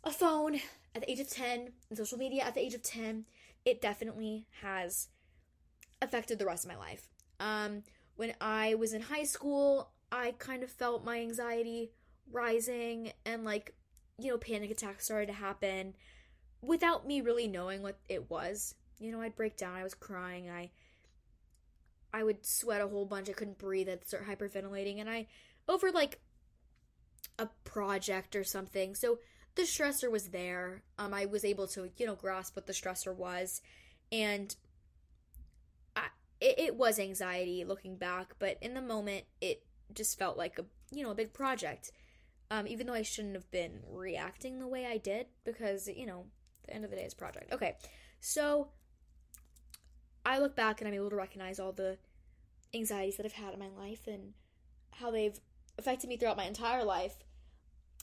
a 0.09 0.13
phone 0.13 0.57
at 0.95 1.03
the 1.03 1.11
age 1.11 1.21
of 1.21 1.29
10 1.29 1.69
and 1.89 1.99
social 1.99 2.19
media 2.19 2.43
at 2.43 2.55
the 2.55 2.61
age 2.61 2.75
of 2.75 2.83
10, 2.83 3.27
it 3.65 3.81
definitely 3.81 4.47
has 4.63 5.09
affected 6.01 6.39
the 6.39 6.47
rest 6.47 6.65
of 6.65 6.71
my 6.71 6.77
life. 6.77 7.09
Um, 7.39 7.83
when 8.17 8.35
I 8.41 8.75
was 8.75 8.93
in 8.93 9.03
high 9.03 9.25
school, 9.25 9.91
I 10.11 10.35
kind 10.39 10.63
of 10.63 10.71
felt 10.71 11.05
my 11.05 11.21
anxiety 11.21 11.93
rising 12.33 13.13
and 13.25 13.45
like, 13.45 13.75
you 14.19 14.31
know, 14.31 14.39
panic 14.39 14.71
attacks 14.71 15.05
started 15.05 15.27
to 15.27 15.35
happen 15.35 15.95
without 16.63 17.07
me 17.07 17.21
really 17.21 17.47
knowing 17.47 17.83
what 17.83 17.99
it 18.09 18.31
was. 18.31 18.75
You 18.99 19.13
know, 19.13 19.21
I'd 19.21 19.37
break 19.37 19.57
down, 19.57 19.77
I 19.77 19.85
was 19.85 19.95
crying, 19.95 20.51
I 20.51 20.71
I 22.13 22.25
would 22.25 22.47
sweat 22.47 22.81
a 22.81 22.89
whole 22.89 23.05
bunch, 23.05 23.29
I 23.29 23.35
couldn't 23.35 23.59
breathe, 23.59 23.89
I'd 23.89 24.07
start 24.07 24.27
hyperventilating 24.27 24.99
and 24.99 25.11
I 25.11 25.27
over 25.69 25.93
like 25.93 26.21
a 27.39 27.49
project 27.65 28.35
or 28.35 28.43
something. 28.43 28.95
So 28.95 29.19
the 29.59 29.65
stressor 29.65 30.11
was 30.11 30.29
there. 30.29 30.83
Um 30.99 31.13
I 31.13 31.27
was 31.27 31.45
able 31.45 31.67
to, 31.69 31.91
you 31.99 32.07
know, 32.07 32.15
grasp 32.15 32.57
what 32.57 32.67
the 32.67 32.73
stressor 32.73 33.15
was 33.15 33.61
and 34.11 34.55
I 35.95 36.07
it, 36.41 36.59
it 36.59 36.77
was 36.77 36.99
anxiety 36.99 37.65
looking 37.65 37.97
back, 37.97 38.35
but 38.39 38.57
in 38.63 38.73
the 38.73 38.81
moment 38.81 39.25
it 39.41 39.65
just 39.93 40.19
felt 40.19 40.39
like 40.39 40.59
a, 40.59 40.65
you 40.91 41.03
know, 41.03 41.11
a 41.11 41.15
big 41.15 41.33
project. 41.33 41.91
Um, 42.51 42.67
even 42.67 42.87
though 42.87 42.95
I 42.95 43.03
shouldn't 43.03 43.35
have 43.35 43.51
been 43.51 43.81
reacting 43.91 44.59
the 44.59 44.67
way 44.67 44.87
I 44.87 44.97
did 44.97 45.27
because, 45.45 45.87
you 45.87 46.07
know, 46.07 46.25
the 46.65 46.75
end 46.75 46.85
of 46.85 46.91
the 46.91 46.97
day 46.97 47.03
is 47.03 47.13
project. 47.13 47.53
Okay, 47.53 47.77
so 48.21 48.69
I 50.25 50.39
look 50.39 50.57
back 50.57 50.81
and 50.81 50.89
I'm 50.89 50.95
able 50.95 51.11
to 51.11 51.17
recognize 51.17 51.61
all 51.61 51.73
the 51.73 51.99
anxieties 52.73 53.17
that 53.17 53.27
I've 53.27 53.33
had 53.33 53.53
in 53.53 53.61
my 53.61 53.69
life 53.69 54.07
and 54.07 54.33
how 54.93 55.11
they've 55.11 55.39
affected 55.79 56.09
me 56.09 56.17
throughout 56.17 56.37
my 56.37 56.45
entire 56.45 56.85
life. 56.85 57.17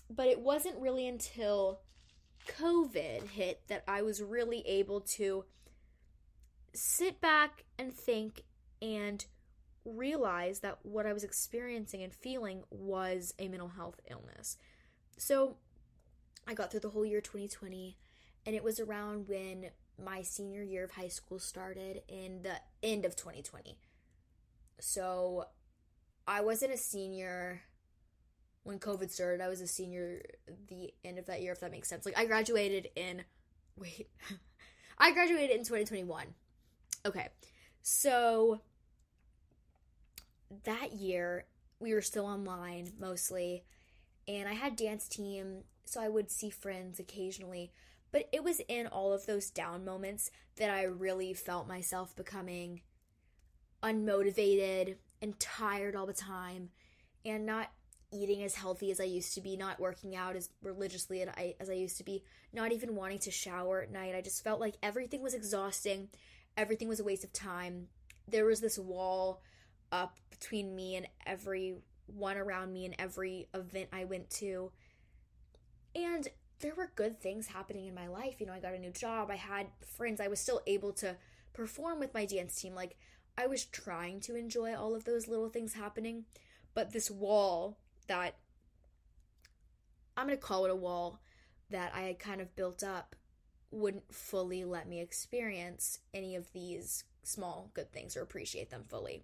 But 0.09 0.27
it 0.27 0.39
wasn't 0.39 0.77
really 0.79 1.07
until 1.07 1.79
COVID 2.47 3.29
hit 3.29 3.61
that 3.67 3.83
I 3.87 4.01
was 4.01 4.21
really 4.21 4.61
able 4.67 5.01
to 5.01 5.45
sit 6.73 7.21
back 7.21 7.63
and 7.79 7.93
think 7.93 8.43
and 8.81 9.25
realize 9.85 10.59
that 10.59 10.79
what 10.83 11.05
I 11.05 11.13
was 11.13 11.23
experiencing 11.23 12.03
and 12.03 12.13
feeling 12.13 12.63
was 12.69 13.33
a 13.39 13.47
mental 13.47 13.69
health 13.69 13.99
illness. 14.09 14.57
So 15.17 15.57
I 16.47 16.53
got 16.53 16.71
through 16.71 16.81
the 16.81 16.89
whole 16.89 17.05
year 17.05 17.21
2020 17.21 17.97
and 18.45 18.55
it 18.55 18.63
was 18.63 18.79
around 18.79 19.27
when 19.27 19.67
my 20.03 20.21
senior 20.21 20.61
year 20.61 20.83
of 20.83 20.91
high 20.91 21.07
school 21.07 21.39
started 21.39 22.01
in 22.07 22.41
the 22.43 22.55
end 22.83 23.05
of 23.05 23.15
2020. 23.15 23.77
So 24.79 25.45
I 26.27 26.41
wasn't 26.41 26.73
a 26.73 26.77
senior 26.77 27.61
when 28.65 28.79
COVID 28.79 29.11
started. 29.11 29.41
I 29.41 29.47
was 29.47 29.61
a 29.61 29.67
senior 29.67 30.21
the 30.67 30.91
end 31.05 31.19
of 31.19 31.27
that 31.27 31.41
year, 31.41 31.53
if 31.53 31.59
that 31.61 31.71
makes 31.71 31.87
sense. 31.87 32.05
Like 32.05 32.17
I 32.17 32.25
graduated 32.25 32.89
in 32.95 33.23
wait, 33.77 34.09
I 34.97 35.13
graduated 35.13 35.51
in 35.51 35.63
2021. 35.63 36.27
Okay, 37.05 37.29
so 37.81 38.61
that 40.63 40.93
year 40.93 41.45
we 41.79 41.93
were 41.93 42.01
still 42.01 42.25
online 42.25 42.91
mostly, 42.99 43.63
and 44.27 44.49
I 44.49 44.53
had 44.53 44.75
dance 44.75 45.07
team, 45.07 45.63
so 45.85 46.01
I 46.01 46.09
would 46.09 46.31
see 46.31 46.49
friends 46.49 46.99
occasionally. 46.99 47.71
But 48.11 48.29
it 48.31 48.43
was 48.43 48.61
in 48.67 48.87
all 48.87 49.13
of 49.13 49.25
those 49.25 49.51
down 49.51 49.85
moments 49.85 50.31
that 50.55 50.69
I 50.69 50.83
really 50.83 51.33
felt 51.33 51.67
myself 51.67 52.15
becoming 52.15 52.81
unmotivated 53.83 54.95
and 55.21 55.39
tired 55.39 55.95
all 55.95 56.05
the 56.05 56.13
time 56.13 56.69
and 57.25 57.45
not 57.45 57.71
eating 58.15 58.43
as 58.43 58.55
healthy 58.55 58.89
as 58.91 58.99
I 58.99 59.03
used 59.03 59.33
to 59.35 59.41
be, 59.41 59.57
not 59.57 59.79
working 59.79 60.15
out 60.15 60.35
as 60.35 60.49
religiously 60.63 61.21
as 61.21 61.69
I 61.69 61.73
used 61.73 61.97
to 61.97 62.03
be, 62.03 62.23
not 62.53 62.71
even 62.71 62.95
wanting 62.95 63.19
to 63.19 63.31
shower 63.31 63.81
at 63.81 63.91
night. 63.91 64.15
I 64.15 64.21
just 64.21 64.43
felt 64.43 64.59
like 64.59 64.75
everything 64.81 65.21
was 65.21 65.33
exhausting, 65.33 66.09
everything 66.57 66.87
was 66.87 66.99
a 66.99 67.03
waste 67.03 67.23
of 67.23 67.33
time. 67.33 67.87
There 68.27 68.45
was 68.45 68.61
this 68.61 68.79
wall 68.79 69.41
up 69.91 70.17
between 70.31 70.75
me 70.75 70.95
and 70.95 71.07
everyone 71.25 72.37
around 72.37 72.73
me 72.73 72.85
and 72.85 72.95
every 72.97 73.47
event 73.53 73.89
I 73.93 74.05
went 74.05 74.29
to. 74.31 74.71
And 75.93 76.27
there 76.59 76.75
were 76.75 76.91
good 76.95 77.19
things 77.19 77.47
happening 77.47 77.85
in 77.85 77.93
my 77.93 78.07
life. 78.07 78.39
You 78.39 78.47
know, 78.47 78.53
I 78.53 78.59
got 78.59 78.73
a 78.73 78.79
new 78.79 78.91
job, 78.91 79.29
I 79.29 79.35
had 79.35 79.67
friends, 79.97 80.19
I 80.21 80.27
was 80.27 80.39
still 80.39 80.61
able 80.65 80.93
to 80.93 81.15
perform 81.53 81.99
with 81.99 82.13
my 82.13 82.25
dance 82.25 82.55
team. 82.55 82.73
Like, 82.73 82.97
I 83.37 83.47
was 83.47 83.65
trying 83.65 84.21
to 84.21 84.35
enjoy 84.35 84.75
all 84.75 84.95
of 84.95 85.03
those 85.03 85.27
little 85.27 85.49
things 85.49 85.73
happening, 85.73 86.23
but 86.73 86.93
this 86.93 87.11
wall 87.11 87.77
that 88.07 88.35
I'm 90.17 90.27
going 90.27 90.37
to 90.37 90.43
call 90.43 90.65
it 90.65 90.71
a 90.71 90.75
wall 90.75 91.19
that 91.69 91.91
I 91.93 92.01
had 92.01 92.19
kind 92.19 92.41
of 92.41 92.55
built 92.55 92.83
up 92.83 93.15
wouldn't 93.71 94.13
fully 94.13 94.63
let 94.63 94.87
me 94.87 95.01
experience 95.01 95.99
any 96.13 96.35
of 96.35 96.51
these 96.53 97.03
small 97.23 97.71
good 97.73 97.91
things 97.91 98.15
or 98.15 98.21
appreciate 98.21 98.69
them 98.69 98.83
fully. 98.87 99.23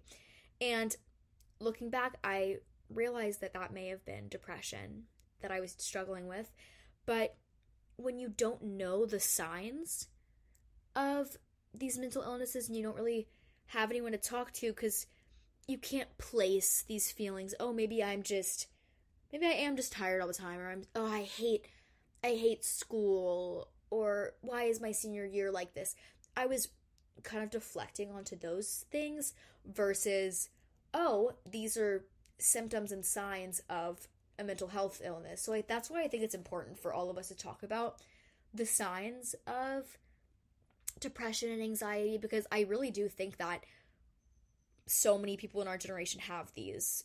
And 0.60 0.94
looking 1.60 1.88
back, 1.88 2.18
I 2.22 2.56
realized 2.90 3.40
that 3.40 3.54
that 3.54 3.72
may 3.72 3.88
have 3.88 4.04
been 4.04 4.28
depression 4.28 5.04
that 5.40 5.50
I 5.50 5.60
was 5.60 5.74
struggling 5.78 6.26
with 6.28 6.50
but 7.06 7.36
when 7.96 8.18
you 8.18 8.28
don't 8.28 8.62
know 8.62 9.06
the 9.06 9.20
signs 9.20 10.08
of 10.94 11.36
these 11.74 11.98
mental 11.98 12.22
illnesses 12.22 12.68
and 12.68 12.76
you 12.76 12.82
don't 12.82 12.96
really 12.96 13.28
have 13.66 13.90
anyone 13.90 14.12
to 14.12 14.18
talk 14.18 14.52
to 14.52 14.68
because 14.68 15.06
you 15.72 15.78
can't 15.78 16.16
place 16.18 16.84
these 16.86 17.10
feelings, 17.10 17.54
oh, 17.58 17.72
maybe 17.72 18.04
I'm 18.04 18.22
just, 18.22 18.68
maybe 19.32 19.46
I 19.46 19.52
am 19.52 19.74
just 19.74 19.92
tired 19.92 20.20
all 20.20 20.28
the 20.28 20.34
time, 20.34 20.60
or 20.60 20.70
I'm, 20.70 20.84
oh, 20.94 21.10
I 21.10 21.22
hate, 21.22 21.66
I 22.22 22.28
hate 22.28 22.64
school, 22.64 23.68
or 23.90 24.34
why 24.42 24.64
is 24.64 24.80
my 24.80 24.92
senior 24.92 25.24
year 25.24 25.50
like 25.50 25.74
this? 25.74 25.96
I 26.36 26.46
was 26.46 26.68
kind 27.22 27.42
of 27.42 27.50
deflecting 27.50 28.12
onto 28.12 28.36
those 28.36 28.84
things 28.90 29.32
versus, 29.66 30.48
oh, 30.94 31.32
these 31.50 31.76
are 31.76 32.04
symptoms 32.38 32.92
and 32.92 33.04
signs 33.04 33.62
of 33.68 34.08
a 34.38 34.44
mental 34.44 34.68
health 34.68 35.00
illness. 35.04 35.42
So 35.42 35.52
like 35.52 35.68
that's 35.68 35.90
why 35.90 36.02
I 36.02 36.08
think 36.08 36.22
it's 36.22 36.34
important 36.34 36.78
for 36.78 36.92
all 36.92 37.10
of 37.10 37.18
us 37.18 37.28
to 37.28 37.36
talk 37.36 37.62
about 37.62 37.96
the 38.52 38.66
signs 38.66 39.34
of 39.46 39.98
depression 41.00 41.50
and 41.50 41.62
anxiety 41.62 42.18
because 42.18 42.46
I 42.50 42.62
really 42.62 42.90
do 42.90 43.08
think 43.08 43.38
that 43.38 43.64
so 44.86 45.18
many 45.18 45.36
people 45.36 45.62
in 45.62 45.68
our 45.68 45.78
generation 45.78 46.20
have 46.20 46.52
these 46.54 47.04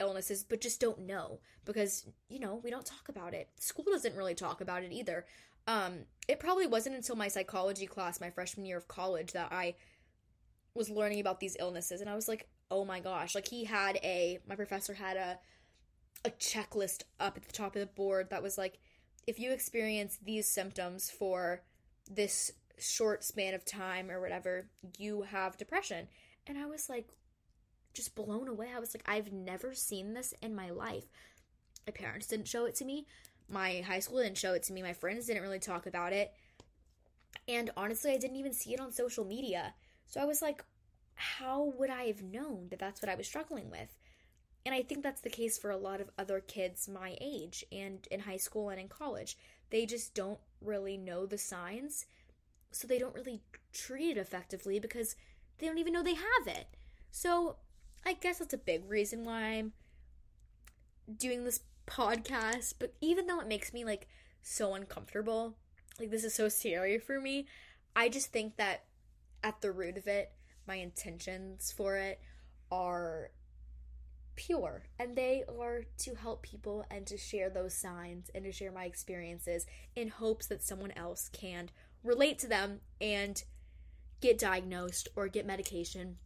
illnesses 0.00 0.44
but 0.44 0.60
just 0.60 0.80
don't 0.80 1.00
know 1.00 1.40
because 1.64 2.06
you 2.28 2.38
know 2.38 2.60
we 2.62 2.70
don't 2.70 2.86
talk 2.86 3.08
about 3.08 3.34
it. 3.34 3.48
School 3.58 3.86
doesn't 3.90 4.16
really 4.16 4.34
talk 4.34 4.60
about 4.60 4.82
it 4.82 4.92
either. 4.92 5.26
Um 5.66 6.00
it 6.28 6.40
probably 6.40 6.66
wasn't 6.66 6.96
until 6.96 7.16
my 7.16 7.28
psychology 7.28 7.86
class 7.86 8.20
my 8.20 8.30
freshman 8.30 8.66
year 8.66 8.76
of 8.76 8.88
college 8.88 9.32
that 9.32 9.50
i 9.50 9.74
was 10.74 10.90
learning 10.90 11.20
about 11.20 11.40
these 11.40 11.56
illnesses 11.58 12.00
and 12.00 12.08
i 12.10 12.14
was 12.14 12.28
like 12.28 12.48
oh 12.70 12.84
my 12.84 13.00
gosh. 13.00 13.34
Like 13.34 13.48
he 13.48 13.64
had 13.64 13.96
a 14.02 14.40
my 14.48 14.54
professor 14.54 14.94
had 14.94 15.16
a 15.16 15.38
a 16.24 16.30
checklist 16.30 17.04
up 17.20 17.36
at 17.36 17.44
the 17.44 17.52
top 17.52 17.76
of 17.76 17.80
the 17.80 17.86
board 17.86 18.30
that 18.30 18.42
was 18.42 18.58
like 18.58 18.78
if 19.26 19.38
you 19.38 19.52
experience 19.52 20.18
these 20.22 20.48
symptoms 20.48 21.10
for 21.10 21.62
this 22.10 22.50
short 22.80 23.24
span 23.24 23.54
of 23.54 23.64
time 23.64 24.10
or 24.10 24.20
whatever, 24.20 24.68
you 24.96 25.22
have 25.22 25.56
depression. 25.56 26.08
And 26.46 26.58
I 26.58 26.66
was 26.66 26.88
like 26.88 27.08
just 27.94 28.14
blown 28.14 28.48
away. 28.48 28.68
I 28.74 28.78
was 28.78 28.94
like 28.94 29.04
I've 29.06 29.32
never 29.32 29.74
seen 29.74 30.14
this 30.14 30.34
in 30.42 30.54
my 30.54 30.70
life. 30.70 31.04
My 31.86 31.92
parents 31.92 32.26
didn't 32.26 32.48
show 32.48 32.66
it 32.66 32.74
to 32.76 32.84
me. 32.84 33.06
My 33.48 33.82
high 33.86 34.00
school 34.00 34.22
didn't 34.22 34.38
show 34.38 34.52
it 34.52 34.62
to 34.64 34.72
me. 34.72 34.82
My 34.82 34.92
friends 34.92 35.26
didn't 35.26 35.42
really 35.42 35.58
talk 35.58 35.86
about 35.86 36.12
it. 36.12 36.32
And 37.46 37.70
honestly, 37.76 38.12
I 38.12 38.18
didn't 38.18 38.36
even 38.36 38.52
see 38.52 38.74
it 38.74 38.80
on 38.80 38.92
social 38.92 39.24
media. 39.24 39.74
So 40.06 40.20
I 40.20 40.24
was 40.24 40.42
like, 40.42 40.64
how 41.14 41.72
would 41.78 41.90
I 41.90 42.04
have 42.04 42.22
known 42.22 42.68
that 42.70 42.78
that's 42.78 43.02
what 43.02 43.10
I 43.10 43.14
was 43.14 43.26
struggling 43.26 43.70
with? 43.70 43.96
And 44.64 44.74
I 44.74 44.82
think 44.82 45.02
that's 45.02 45.22
the 45.22 45.30
case 45.30 45.56
for 45.56 45.70
a 45.70 45.76
lot 45.76 46.00
of 46.00 46.10
other 46.18 46.40
kids 46.40 46.88
my 46.88 47.16
age 47.20 47.64
and 47.72 48.06
in 48.10 48.20
high 48.20 48.36
school 48.36 48.68
and 48.68 48.78
in 48.78 48.88
college. 48.88 49.36
They 49.70 49.86
just 49.86 50.14
don't 50.14 50.38
really 50.60 50.96
know 50.96 51.26
the 51.26 51.38
signs, 51.38 52.06
so 52.78 52.86
they 52.86 53.00
don't 53.00 53.14
really 53.16 53.40
treat 53.72 54.16
it 54.16 54.20
effectively 54.20 54.78
because 54.78 55.16
they 55.58 55.66
don't 55.66 55.78
even 55.78 55.92
know 55.92 56.02
they 56.04 56.14
have 56.14 56.46
it. 56.46 56.68
So 57.10 57.56
I 58.06 58.12
guess 58.12 58.38
that's 58.38 58.54
a 58.54 58.58
big 58.58 58.88
reason 58.88 59.24
why 59.24 59.40
I'm 59.40 59.72
doing 61.16 61.42
this 61.42 61.58
podcast. 61.88 62.74
But 62.78 62.94
even 63.00 63.26
though 63.26 63.40
it 63.40 63.48
makes 63.48 63.72
me 63.72 63.84
like 63.84 64.06
so 64.42 64.74
uncomfortable, 64.74 65.56
like 65.98 66.12
this 66.12 66.22
is 66.22 66.34
so 66.34 66.48
scary 66.48 66.98
for 66.98 67.20
me, 67.20 67.48
I 67.96 68.08
just 68.08 68.30
think 68.30 68.56
that 68.58 68.84
at 69.42 69.60
the 69.60 69.72
root 69.72 69.96
of 69.96 70.06
it, 70.06 70.30
my 70.68 70.76
intentions 70.76 71.72
for 71.76 71.96
it 71.96 72.20
are 72.70 73.32
pure 74.36 74.84
and 75.00 75.16
they 75.16 75.42
are 75.58 75.82
to 75.96 76.14
help 76.14 76.42
people 76.44 76.84
and 76.92 77.08
to 77.08 77.18
share 77.18 77.50
those 77.50 77.74
signs 77.74 78.30
and 78.36 78.44
to 78.44 78.52
share 78.52 78.70
my 78.70 78.84
experiences 78.84 79.66
in 79.96 80.06
hopes 80.06 80.46
that 80.46 80.62
someone 80.62 80.92
else 80.92 81.28
can 81.32 81.70
relate 82.02 82.38
to 82.40 82.46
them 82.46 82.80
and 83.00 83.42
get 84.20 84.38
diagnosed 84.38 85.08
or 85.16 85.28
get 85.28 85.46
medication 85.46 86.16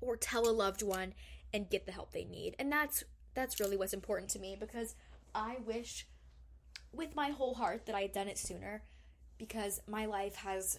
or 0.00 0.16
tell 0.16 0.48
a 0.48 0.50
loved 0.50 0.82
one 0.82 1.14
and 1.52 1.70
get 1.70 1.86
the 1.86 1.92
help 1.92 2.12
they 2.12 2.24
need. 2.24 2.54
And 2.58 2.70
that's 2.70 3.04
that's 3.34 3.60
really 3.60 3.76
what's 3.76 3.94
important 3.94 4.30
to 4.30 4.38
me 4.38 4.56
because 4.58 4.94
I 5.34 5.56
wish 5.64 6.06
with 6.92 7.16
my 7.16 7.30
whole 7.30 7.54
heart 7.54 7.86
that 7.86 7.94
I 7.94 8.02
had 8.02 8.12
done 8.12 8.28
it 8.28 8.38
sooner 8.38 8.82
because 9.38 9.80
my 9.86 10.04
life 10.04 10.36
has 10.36 10.78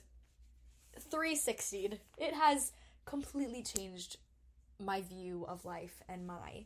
360'd. 1.12 2.00
It 2.18 2.34
has 2.34 2.72
completely 3.06 3.64
changed 3.64 4.18
my 4.80 5.02
view 5.02 5.46
of 5.48 5.66
life 5.66 6.02
and 6.08 6.28
my 6.28 6.66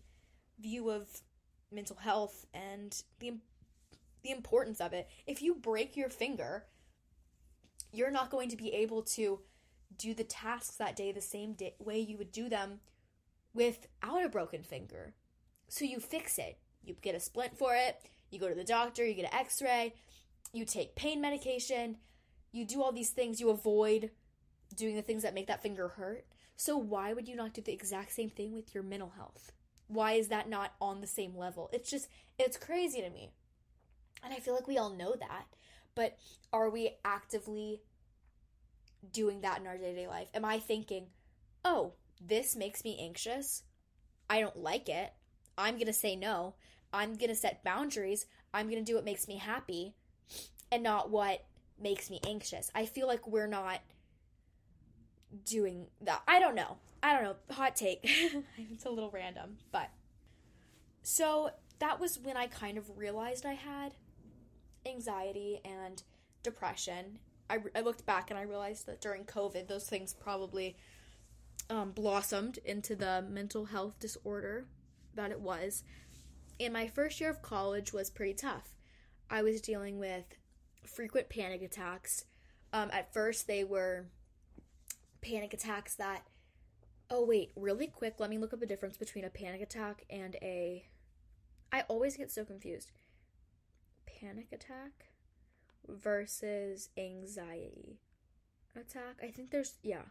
view 0.59 0.89
of 0.89 1.07
mental 1.71 1.97
health 1.97 2.45
and 2.53 3.01
the 3.19 3.37
the 4.23 4.31
importance 4.31 4.81
of 4.81 4.93
it. 4.93 5.07
If 5.25 5.41
you 5.41 5.55
break 5.55 5.95
your 5.95 6.09
finger, 6.09 6.65
you're 7.91 8.11
not 8.11 8.29
going 8.29 8.49
to 8.49 8.57
be 8.57 8.73
able 8.73 9.01
to 9.01 9.39
do 9.97 10.13
the 10.13 10.23
tasks 10.23 10.75
that 10.75 10.95
day 10.95 11.11
the 11.11 11.21
same 11.21 11.53
day, 11.53 11.75
way 11.79 11.99
you 11.99 12.17
would 12.17 12.31
do 12.31 12.49
them 12.49 12.79
without 13.53 14.23
a 14.23 14.29
broken 14.29 14.63
finger. 14.63 15.13
So 15.69 15.85
you 15.85 15.99
fix 15.99 16.37
it. 16.37 16.57
You 16.83 16.95
get 17.01 17.15
a 17.15 17.19
splint 17.19 17.57
for 17.57 17.75
it, 17.75 17.99
you 18.29 18.39
go 18.39 18.47
to 18.47 18.55
the 18.55 18.63
doctor, 18.63 19.05
you 19.05 19.13
get 19.13 19.25
an 19.25 19.37
x 19.37 19.61
ray, 19.61 19.93
you 20.53 20.63
take 20.63 20.95
pain 20.95 21.19
medication, 21.19 21.97
you 22.53 22.65
do 22.65 22.81
all 22.81 22.93
these 22.93 23.09
things, 23.09 23.41
you 23.41 23.49
avoid 23.49 24.11
doing 24.75 24.95
the 24.95 25.01
things 25.01 25.23
that 25.23 25.33
make 25.33 25.47
that 25.47 25.61
finger 25.61 25.89
hurt. 25.89 26.25
So 26.55 26.77
why 26.77 27.13
would 27.13 27.27
you 27.27 27.35
not 27.35 27.53
do 27.53 27.61
the 27.61 27.73
exact 27.73 28.13
same 28.13 28.29
thing 28.29 28.53
with 28.53 28.73
your 28.73 28.83
mental 28.83 29.13
health? 29.17 29.51
Why 29.87 30.13
is 30.13 30.29
that 30.29 30.49
not 30.49 30.73
on 30.81 31.01
the 31.01 31.07
same 31.07 31.35
level? 31.35 31.69
It's 31.73 31.89
just, 31.89 32.07
it's 32.39 32.57
crazy 32.57 33.01
to 33.01 33.09
me. 33.09 33.31
And 34.23 34.33
I 34.33 34.39
feel 34.39 34.55
like 34.55 34.67
we 34.67 34.77
all 34.77 34.89
know 34.89 35.13
that. 35.19 35.45
But 35.97 36.15
are 36.53 36.69
we 36.69 36.91
actively 37.03 37.81
doing 39.11 39.41
that 39.41 39.59
in 39.59 39.65
our 39.65 39.79
day 39.79 39.89
to 39.89 39.95
day 39.95 40.07
life? 40.07 40.27
Am 40.35 40.45
I 40.45 40.59
thinking, 40.59 41.07
oh, 41.65 41.93
this 42.21 42.55
makes 42.55 42.83
me 42.83 42.99
anxious? 43.01 43.63
I 44.29 44.39
don't 44.39 44.57
like 44.57 44.89
it. 44.89 45.11
I'm 45.57 45.73
going 45.73 45.87
to 45.87 45.93
say 45.93 46.15
no. 46.15 46.53
I'm 46.93 47.15
going 47.15 47.29
to 47.29 47.35
set 47.35 47.63
boundaries. 47.63 48.27
I'm 48.53 48.69
going 48.69 48.85
to 48.85 48.89
do 48.89 48.93
what 48.93 49.05
makes 49.05 49.27
me 49.27 49.37
happy 49.37 49.95
and 50.71 50.83
not 50.83 51.09
what 51.09 51.43
makes 51.81 52.11
me 52.11 52.19
anxious. 52.27 52.69
I 52.75 52.85
feel 52.85 53.07
like 53.07 53.27
we're 53.27 53.47
not 53.47 53.79
doing 55.45 55.87
that. 56.01 56.21
I 56.27 56.39
don't 56.39 56.55
know. 56.55 56.77
I 57.01 57.13
don't 57.13 57.23
know. 57.23 57.55
Hot 57.55 57.75
take. 57.75 58.01
it's 58.03 58.85
a 58.85 58.89
little 58.91 59.09
random, 59.09 59.57
but 59.71 59.89
so 61.01 61.49
that 61.79 61.99
was 61.99 62.19
when 62.19 62.37
I 62.37 62.45
kind 62.45 62.77
of 62.77 62.99
realized 62.99 63.47
I 63.47 63.53
had 63.53 63.93
anxiety 64.87 65.61
and 65.65 66.01
depression. 66.43 67.19
I, 67.49 67.59
I 67.75 67.81
looked 67.81 68.05
back 68.05 68.29
and 68.29 68.39
I 68.39 68.43
realized 68.43 68.85
that 68.87 69.01
during 69.01 69.23
COVID, 69.23 69.67
those 69.67 69.87
things 69.87 70.13
probably 70.13 70.75
um, 71.69 71.91
blossomed 71.91 72.59
into 72.65 72.95
the 72.95 73.25
mental 73.29 73.65
health 73.65 73.99
disorder 73.99 74.65
that 75.15 75.31
it 75.31 75.39
was. 75.39 75.83
And 76.59 76.73
my 76.73 76.87
first 76.87 77.19
year 77.19 77.29
of 77.29 77.41
college 77.41 77.93
was 77.93 78.09
pretty 78.09 78.33
tough. 78.33 78.75
I 79.29 79.41
was 79.41 79.61
dealing 79.61 79.99
with 79.99 80.25
frequent 80.85 81.29
panic 81.29 81.61
attacks. 81.61 82.25
Um, 82.73 82.89
at 82.91 83.13
first, 83.13 83.47
they 83.47 83.63
were 83.63 84.07
panic 85.21 85.53
attacks 85.53 85.95
that. 85.95 86.23
Oh, 87.09 87.25
wait, 87.25 87.51
really 87.55 87.87
quick, 87.87 88.15
let 88.19 88.29
me 88.29 88.37
look 88.37 88.53
up 88.53 88.59
the 88.59 88.65
difference 88.65 88.97
between 88.97 89.23
a 89.23 89.29
panic 89.29 89.61
attack 89.61 90.03
and 90.09 90.35
a. 90.41 90.85
I 91.71 91.81
always 91.87 92.17
get 92.17 92.31
so 92.31 92.43
confused. 92.43 92.91
Panic 94.19 94.47
attack 94.51 95.11
versus 95.87 96.89
anxiety 96.97 97.99
attack. 98.75 99.19
I 99.21 99.27
think 99.27 99.51
there's. 99.51 99.75
Yeah. 99.83 100.03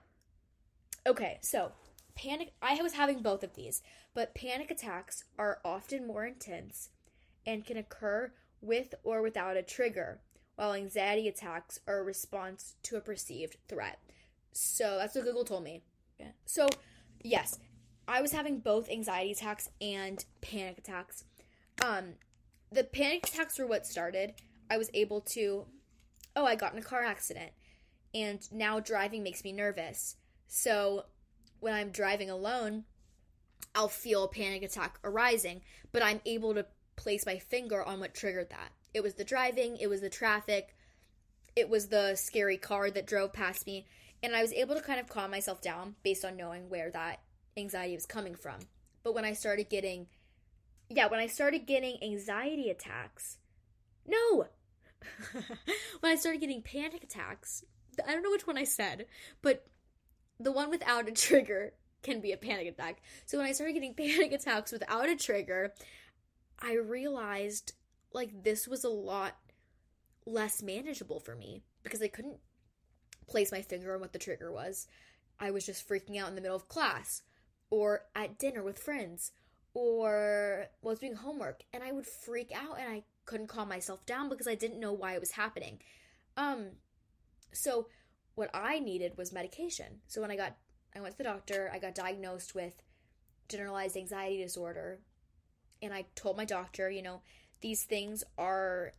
Okay, 1.06 1.38
so 1.40 1.72
panic. 2.14 2.52
I 2.62 2.80
was 2.82 2.94
having 2.94 3.20
both 3.22 3.42
of 3.42 3.54
these, 3.54 3.82
but 4.14 4.34
panic 4.34 4.70
attacks 4.70 5.24
are 5.38 5.60
often 5.64 6.06
more 6.06 6.24
intense 6.24 6.90
and 7.46 7.64
can 7.64 7.76
occur 7.76 8.32
with 8.60 8.94
or 9.04 9.22
without 9.22 9.56
a 9.56 9.62
trigger, 9.62 10.20
while 10.56 10.72
anxiety 10.72 11.28
attacks 11.28 11.78
are 11.86 12.00
a 12.00 12.04
response 12.04 12.74
to 12.84 12.96
a 12.96 13.00
perceived 13.00 13.56
threat. 13.68 13.98
So 14.52 14.96
that's 14.98 15.14
what 15.14 15.24
Google 15.24 15.44
told 15.44 15.64
me. 15.64 15.82
Yeah. 16.18 16.30
So, 16.46 16.68
yes, 17.22 17.58
I 18.08 18.22
was 18.22 18.32
having 18.32 18.60
both 18.60 18.90
anxiety 18.90 19.32
attacks 19.32 19.68
and 19.80 20.24
panic 20.40 20.78
attacks. 20.78 21.24
Um, 21.84 22.14
the 22.70 22.84
panic 22.84 23.26
attacks 23.26 23.58
were 23.58 23.66
what 23.66 23.86
started. 23.86 24.34
I 24.70 24.78
was 24.78 24.90
able 24.94 25.20
to, 25.20 25.66
oh, 26.34 26.44
I 26.44 26.56
got 26.56 26.72
in 26.72 26.78
a 26.78 26.82
car 26.82 27.02
accident, 27.02 27.52
and 28.14 28.40
now 28.52 28.80
driving 28.80 29.22
makes 29.22 29.44
me 29.44 29.52
nervous. 29.52 30.16
So, 30.48 31.04
when 31.60 31.74
I'm 31.74 31.90
driving 31.90 32.30
alone, 32.30 32.84
I'll 33.74 33.88
feel 33.88 34.24
a 34.24 34.28
panic 34.28 34.62
attack 34.62 34.98
arising, 35.04 35.62
but 35.92 36.02
I'm 36.02 36.20
able 36.24 36.54
to 36.54 36.66
place 36.96 37.26
my 37.26 37.38
finger 37.38 37.82
on 37.84 38.00
what 38.00 38.14
triggered 38.14 38.50
that. 38.50 38.72
It 38.94 39.02
was 39.02 39.14
the 39.14 39.24
driving, 39.24 39.76
it 39.76 39.88
was 39.88 40.00
the 40.00 40.08
traffic, 40.08 40.74
it 41.54 41.68
was 41.68 41.88
the 41.88 42.14
scary 42.16 42.56
car 42.56 42.90
that 42.90 43.06
drove 43.06 43.32
past 43.32 43.66
me, 43.66 43.86
and 44.22 44.34
I 44.34 44.42
was 44.42 44.52
able 44.52 44.74
to 44.74 44.80
kind 44.80 44.98
of 44.98 45.08
calm 45.08 45.30
myself 45.30 45.60
down 45.60 45.96
based 46.02 46.24
on 46.24 46.36
knowing 46.36 46.68
where 46.68 46.90
that 46.90 47.20
anxiety 47.56 47.94
was 47.94 48.06
coming 48.06 48.34
from. 48.34 48.60
But 49.02 49.14
when 49.14 49.24
I 49.24 49.34
started 49.34 49.68
getting, 49.68 50.06
yeah, 50.88 51.08
when 51.08 51.20
I 51.20 51.26
started 51.26 51.66
getting 51.66 52.02
anxiety 52.02 52.70
attacks, 52.70 53.38
no! 54.06 54.46
when 56.00 56.12
I 56.12 56.16
started 56.16 56.40
getting 56.40 56.62
panic 56.62 57.04
attacks, 57.04 57.64
I 58.06 58.12
don't 58.12 58.22
know 58.22 58.30
which 58.30 58.46
one 58.46 58.58
I 58.58 58.64
said, 58.64 59.06
but 59.42 59.66
the 60.38 60.52
one 60.52 60.70
without 60.70 61.08
a 61.08 61.12
trigger 61.12 61.72
can 62.02 62.20
be 62.20 62.32
a 62.32 62.36
panic 62.36 62.68
attack. 62.68 63.02
So 63.24 63.38
when 63.38 63.46
I 63.46 63.52
started 63.52 63.72
getting 63.72 63.94
panic 63.96 64.32
attacks 64.32 64.72
without 64.72 65.08
a 65.08 65.16
trigger, 65.16 65.74
I 66.60 66.74
realized 66.74 67.72
like 68.12 68.44
this 68.44 68.66
was 68.66 68.84
a 68.84 68.88
lot 68.88 69.36
less 70.24 70.62
manageable 70.62 71.20
for 71.20 71.34
me 71.34 71.62
because 71.82 72.02
I 72.02 72.08
couldn't 72.08 72.38
place 73.28 73.52
my 73.52 73.62
finger 73.62 73.94
on 73.94 74.00
what 74.00 74.12
the 74.12 74.18
trigger 74.18 74.52
was. 74.52 74.86
I 75.38 75.50
was 75.50 75.66
just 75.66 75.86
freaking 75.86 76.18
out 76.18 76.28
in 76.28 76.34
the 76.34 76.40
middle 76.40 76.56
of 76.56 76.68
class 76.68 77.22
or 77.70 78.06
at 78.14 78.38
dinner 78.38 78.62
with 78.62 78.78
friends 78.78 79.32
or 79.76 80.68
was 80.80 81.00
doing 81.00 81.14
homework 81.14 81.62
and 81.74 81.84
I 81.84 81.92
would 81.92 82.06
freak 82.06 82.50
out 82.50 82.78
and 82.80 82.90
I 82.90 83.02
couldn't 83.26 83.48
calm 83.48 83.68
myself 83.68 84.06
down 84.06 84.30
because 84.30 84.48
I 84.48 84.54
didn't 84.54 84.80
know 84.80 84.94
why 84.94 85.12
it 85.12 85.20
was 85.20 85.32
happening. 85.32 85.80
Um 86.38 86.68
so 87.52 87.88
what 88.36 88.48
I 88.54 88.78
needed 88.78 89.18
was 89.18 89.34
medication. 89.34 90.00
So 90.06 90.22
when 90.22 90.30
I 90.30 90.36
got 90.36 90.56
I 90.96 91.00
went 91.00 91.12
to 91.12 91.18
the 91.18 91.24
doctor, 91.24 91.70
I 91.70 91.78
got 91.78 91.94
diagnosed 91.94 92.54
with 92.54 92.82
generalized 93.50 93.98
anxiety 93.98 94.42
disorder 94.42 95.00
and 95.82 95.92
I 95.92 96.06
told 96.14 96.38
my 96.38 96.46
doctor, 96.46 96.88
you 96.90 97.02
know, 97.02 97.20
these 97.60 97.84
things 97.84 98.24
are 98.38 98.92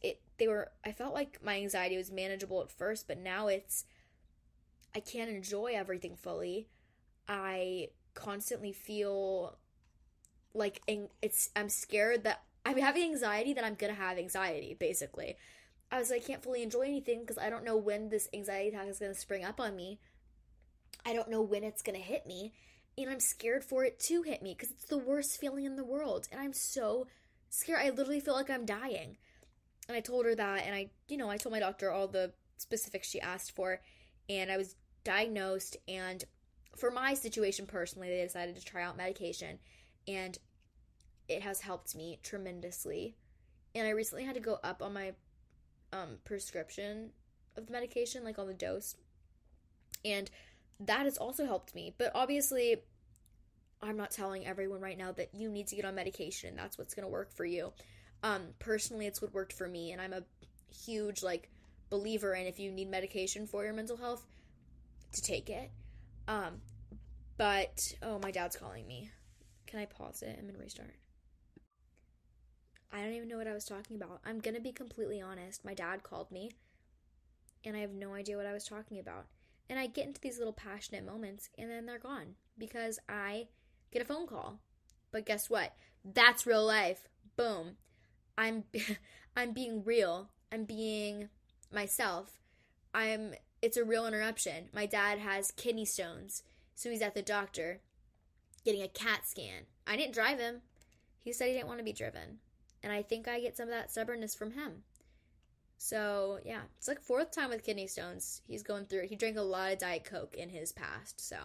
it 0.00 0.22
they 0.38 0.48
were 0.48 0.70
I 0.86 0.92
felt 0.92 1.12
like 1.12 1.44
my 1.44 1.56
anxiety 1.56 1.98
was 1.98 2.10
manageable 2.10 2.62
at 2.62 2.72
first, 2.72 3.06
but 3.06 3.18
now 3.18 3.48
it's 3.48 3.84
I 4.94 5.00
can't 5.00 5.28
enjoy 5.28 5.72
everything 5.74 6.16
fully. 6.16 6.68
I 7.28 7.88
constantly 8.14 8.72
feel 8.72 9.58
like 10.56 10.80
it's 11.22 11.50
I'm 11.54 11.68
scared 11.68 12.24
that 12.24 12.42
I'm 12.64 12.78
having 12.78 13.04
anxiety 13.04 13.52
that 13.54 13.64
I'm 13.64 13.76
to 13.94 14.00
have 14.00 14.18
anxiety 14.18 14.76
basically. 14.78 15.36
I 15.90 15.98
was 15.98 16.10
like 16.10 16.22
I 16.22 16.26
can't 16.26 16.42
fully 16.42 16.62
enjoy 16.62 16.82
anything 16.82 17.20
because 17.20 17.38
I 17.38 17.50
don't 17.50 17.64
know 17.64 17.76
when 17.76 18.08
this 18.08 18.28
anxiety 18.34 18.68
attack 18.68 18.88
is 18.88 18.98
to 18.98 19.14
spring 19.14 19.44
up 19.44 19.60
on 19.60 19.76
me. 19.76 20.00
I 21.04 21.12
don't 21.12 21.30
know 21.30 21.42
when 21.42 21.62
it's 21.62 21.82
to 21.98 22.04
hit 22.04 22.26
me 22.26 22.52
and 22.98 23.08
I'm 23.10 23.20
scared 23.20 23.62
for 23.62 23.84
it 23.84 24.00
to 24.00 24.22
hit 24.22 24.42
me 24.42 24.54
because 24.54 24.70
it's 24.72 24.86
the 24.86 24.98
worst 24.98 25.38
feeling 25.38 25.64
in 25.64 25.76
the 25.76 25.84
world 25.84 26.26
and 26.32 26.40
I'm 26.40 26.52
so 26.52 27.06
scared. 27.50 27.80
I 27.82 27.90
literally 27.90 28.20
feel 28.20 28.34
like 28.34 28.50
I'm 28.50 28.66
dying. 28.66 29.16
And 29.88 29.96
I 29.96 30.00
told 30.00 30.26
her 30.26 30.34
that, 30.34 30.64
and 30.66 30.74
I, 30.74 30.90
you 31.08 31.16
know, 31.16 31.30
I 31.30 31.36
told 31.36 31.52
my 31.52 31.60
doctor 31.60 31.90
all 31.90 32.08
the 32.08 32.32
specifics 32.56 33.08
she 33.08 33.20
asked 33.20 33.54
for, 33.54 33.80
and 34.28 34.50
I 34.50 34.56
was 34.56 34.74
diagnosed. 35.04 35.76
And 35.86 36.24
for 36.76 36.90
my 36.90 37.14
situation 37.14 37.66
personally, 37.66 38.08
they 38.08 38.22
decided 38.22 38.56
to 38.56 38.64
try 38.64 38.82
out 38.82 38.96
medication, 38.96 39.58
and 40.08 40.36
it 41.28 41.42
has 41.42 41.60
helped 41.60 41.94
me 41.94 42.18
tremendously. 42.22 43.16
And 43.74 43.86
I 43.86 43.90
recently 43.90 44.24
had 44.24 44.34
to 44.34 44.40
go 44.40 44.58
up 44.64 44.82
on 44.82 44.92
my 44.94 45.12
um, 45.92 46.18
prescription 46.24 47.10
of 47.56 47.66
the 47.66 47.72
medication, 47.72 48.24
like 48.24 48.38
on 48.38 48.46
the 48.46 48.54
dose, 48.54 48.96
and 50.04 50.30
that 50.80 51.04
has 51.04 51.16
also 51.16 51.46
helped 51.46 51.74
me. 51.74 51.94
But 51.96 52.12
obviously, 52.14 52.76
I'm 53.82 53.96
not 53.96 54.10
telling 54.10 54.46
everyone 54.46 54.80
right 54.80 54.96
now 54.96 55.12
that 55.12 55.34
you 55.34 55.50
need 55.50 55.66
to 55.68 55.76
get 55.76 55.84
on 55.84 55.94
medication 55.94 56.50
and 56.50 56.58
that's 56.58 56.78
what's 56.78 56.94
going 56.94 57.04
to 57.04 57.12
work 57.12 57.32
for 57.32 57.44
you. 57.44 57.72
Um, 58.22 58.42
personally, 58.58 59.06
it's 59.06 59.20
what 59.20 59.34
worked 59.34 59.52
for 59.52 59.68
me, 59.68 59.92
and 59.92 60.00
I'm 60.00 60.12
a 60.12 60.22
huge 60.74 61.22
like 61.22 61.50
believer 61.90 62.34
in 62.34 62.46
if 62.46 62.58
you 62.58 62.72
need 62.72 62.90
medication 62.90 63.46
for 63.46 63.64
your 63.64 63.74
mental 63.74 63.96
health, 63.96 64.26
to 65.12 65.22
take 65.22 65.50
it. 65.50 65.70
Um, 66.26 66.60
but 67.36 67.94
oh, 68.02 68.18
my 68.18 68.30
dad's 68.30 68.56
calling 68.56 68.86
me. 68.86 69.10
Can 69.66 69.80
I 69.80 69.86
pause 69.86 70.22
it 70.22 70.38
and 70.38 70.48
then 70.48 70.56
restart? 70.58 70.94
I 72.96 73.02
don't 73.02 73.12
even 73.12 73.28
know 73.28 73.36
what 73.36 73.46
I 73.46 73.52
was 73.52 73.66
talking 73.66 73.96
about. 73.96 74.20
I'm 74.24 74.38
gonna 74.38 74.58
be 74.58 74.72
completely 74.72 75.20
honest. 75.20 75.66
My 75.66 75.74
dad 75.74 76.02
called 76.02 76.30
me, 76.30 76.52
and 77.62 77.76
I 77.76 77.80
have 77.80 77.92
no 77.92 78.14
idea 78.14 78.38
what 78.38 78.46
I 78.46 78.54
was 78.54 78.64
talking 78.64 78.98
about. 78.98 79.26
And 79.68 79.78
I 79.78 79.86
get 79.86 80.06
into 80.06 80.20
these 80.20 80.38
little 80.38 80.54
passionate 80.54 81.04
moments 81.04 81.50
and 81.58 81.70
then 81.70 81.84
they're 81.84 81.98
gone 81.98 82.36
because 82.56 82.98
I 83.08 83.48
get 83.92 84.00
a 84.00 84.04
phone 84.06 84.26
call. 84.26 84.60
But 85.10 85.26
guess 85.26 85.50
what? 85.50 85.74
That's 86.04 86.46
real 86.46 86.64
life. 86.64 87.08
Boom. 87.36 87.76
I'm 88.38 88.64
I'm 89.36 89.52
being 89.52 89.84
real. 89.84 90.30
I'm 90.50 90.64
being 90.64 91.28
myself. 91.70 92.40
I'm 92.94 93.34
it's 93.60 93.76
a 93.76 93.84
real 93.84 94.06
interruption. 94.06 94.70
My 94.72 94.86
dad 94.86 95.18
has 95.18 95.50
kidney 95.50 95.84
stones, 95.84 96.44
so 96.74 96.88
he's 96.88 97.02
at 97.02 97.14
the 97.14 97.22
doctor 97.22 97.80
getting 98.64 98.82
a 98.82 98.88
CAT 98.88 99.26
scan. 99.26 99.64
I 99.86 99.96
didn't 99.96 100.14
drive 100.14 100.38
him. 100.38 100.62
He 101.20 101.32
said 101.32 101.48
he 101.48 101.54
didn't 101.54 101.68
want 101.68 101.78
to 101.78 101.84
be 101.84 101.92
driven. 101.92 102.38
And 102.82 102.92
I 102.92 103.02
think 103.02 103.26
I 103.26 103.40
get 103.40 103.56
some 103.56 103.68
of 103.68 103.74
that 103.74 103.90
stubbornness 103.90 104.34
from 104.34 104.52
him. 104.52 104.82
So, 105.78 106.38
yeah, 106.44 106.62
it's 106.78 106.88
like 106.88 107.00
fourth 107.00 107.30
time 107.30 107.50
with 107.50 107.64
kidney 107.64 107.86
stones. 107.86 108.40
He's 108.46 108.62
going 108.62 108.86
through. 108.86 109.08
He 109.08 109.16
drank 109.16 109.36
a 109.36 109.42
lot 109.42 109.72
of 109.72 109.78
Diet 109.78 110.04
Coke 110.04 110.34
in 110.34 110.48
his 110.48 110.72
past, 110.72 111.20
so 111.20 111.36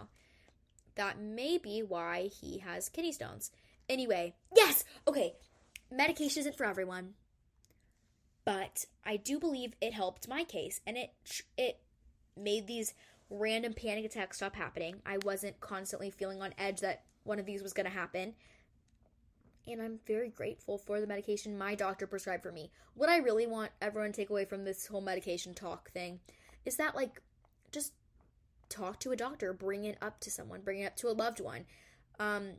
that 0.95 1.19
may 1.19 1.57
be 1.57 1.81
why 1.81 2.29
he 2.41 2.59
has 2.59 2.89
kidney 2.89 3.11
stones. 3.11 3.51
Anyway, 3.89 4.35
yes! 4.55 4.85
Okay, 5.07 5.33
medication 5.91 6.41
isn't 6.41 6.57
for 6.57 6.65
everyone, 6.65 7.13
but 8.45 8.85
I 9.05 9.17
do 9.17 9.37
believe 9.39 9.73
it 9.81 9.93
helped 9.93 10.29
my 10.29 10.43
case 10.43 10.79
and 10.87 10.97
it 10.97 11.11
it 11.57 11.79
made 12.37 12.67
these 12.67 12.93
random 13.29 13.73
panic 13.73 14.05
attacks 14.05 14.37
stop 14.37 14.55
happening. 14.55 15.01
I 15.05 15.17
wasn't 15.23 15.59
constantly 15.59 16.09
feeling 16.09 16.41
on 16.41 16.53
edge 16.57 16.81
that 16.81 17.03
one 17.23 17.39
of 17.39 17.45
these 17.45 17.61
was 17.61 17.73
going 17.73 17.85
to 17.85 17.91
happen. 17.91 18.33
And 19.67 19.81
I'm 19.81 19.99
very 20.07 20.29
grateful 20.29 20.77
for 20.77 20.99
the 20.99 21.07
medication 21.07 21.57
my 21.57 21.75
doctor 21.75 22.07
prescribed 22.07 22.43
for 22.43 22.51
me. 22.51 22.71
What 22.95 23.09
I 23.09 23.17
really 23.17 23.45
want 23.45 23.71
everyone 23.81 24.11
to 24.11 24.15
take 24.15 24.29
away 24.29 24.45
from 24.45 24.63
this 24.63 24.87
whole 24.87 25.01
medication 25.01 25.53
talk 25.53 25.91
thing 25.91 26.19
is 26.65 26.77
that, 26.77 26.95
like, 26.95 27.21
just 27.71 27.93
talk 28.69 28.99
to 29.01 29.11
a 29.11 29.15
doctor, 29.15 29.53
bring 29.53 29.83
it 29.83 29.97
up 30.01 30.19
to 30.21 30.31
someone, 30.31 30.61
bring 30.61 30.79
it 30.79 30.85
up 30.85 30.95
to 30.97 31.09
a 31.09 31.13
loved 31.13 31.39
one. 31.39 31.65
Um, 32.19 32.53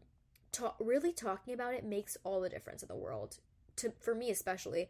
really 0.79 1.13
talking 1.13 1.55
about 1.55 1.75
it 1.75 1.85
makes 1.85 2.17
all 2.25 2.41
the 2.41 2.49
difference 2.49 2.83
in 2.83 2.89
the 2.89 2.97
world. 2.97 3.39
To 3.77 3.93
for 4.01 4.15
me 4.15 4.31
especially, 4.31 4.89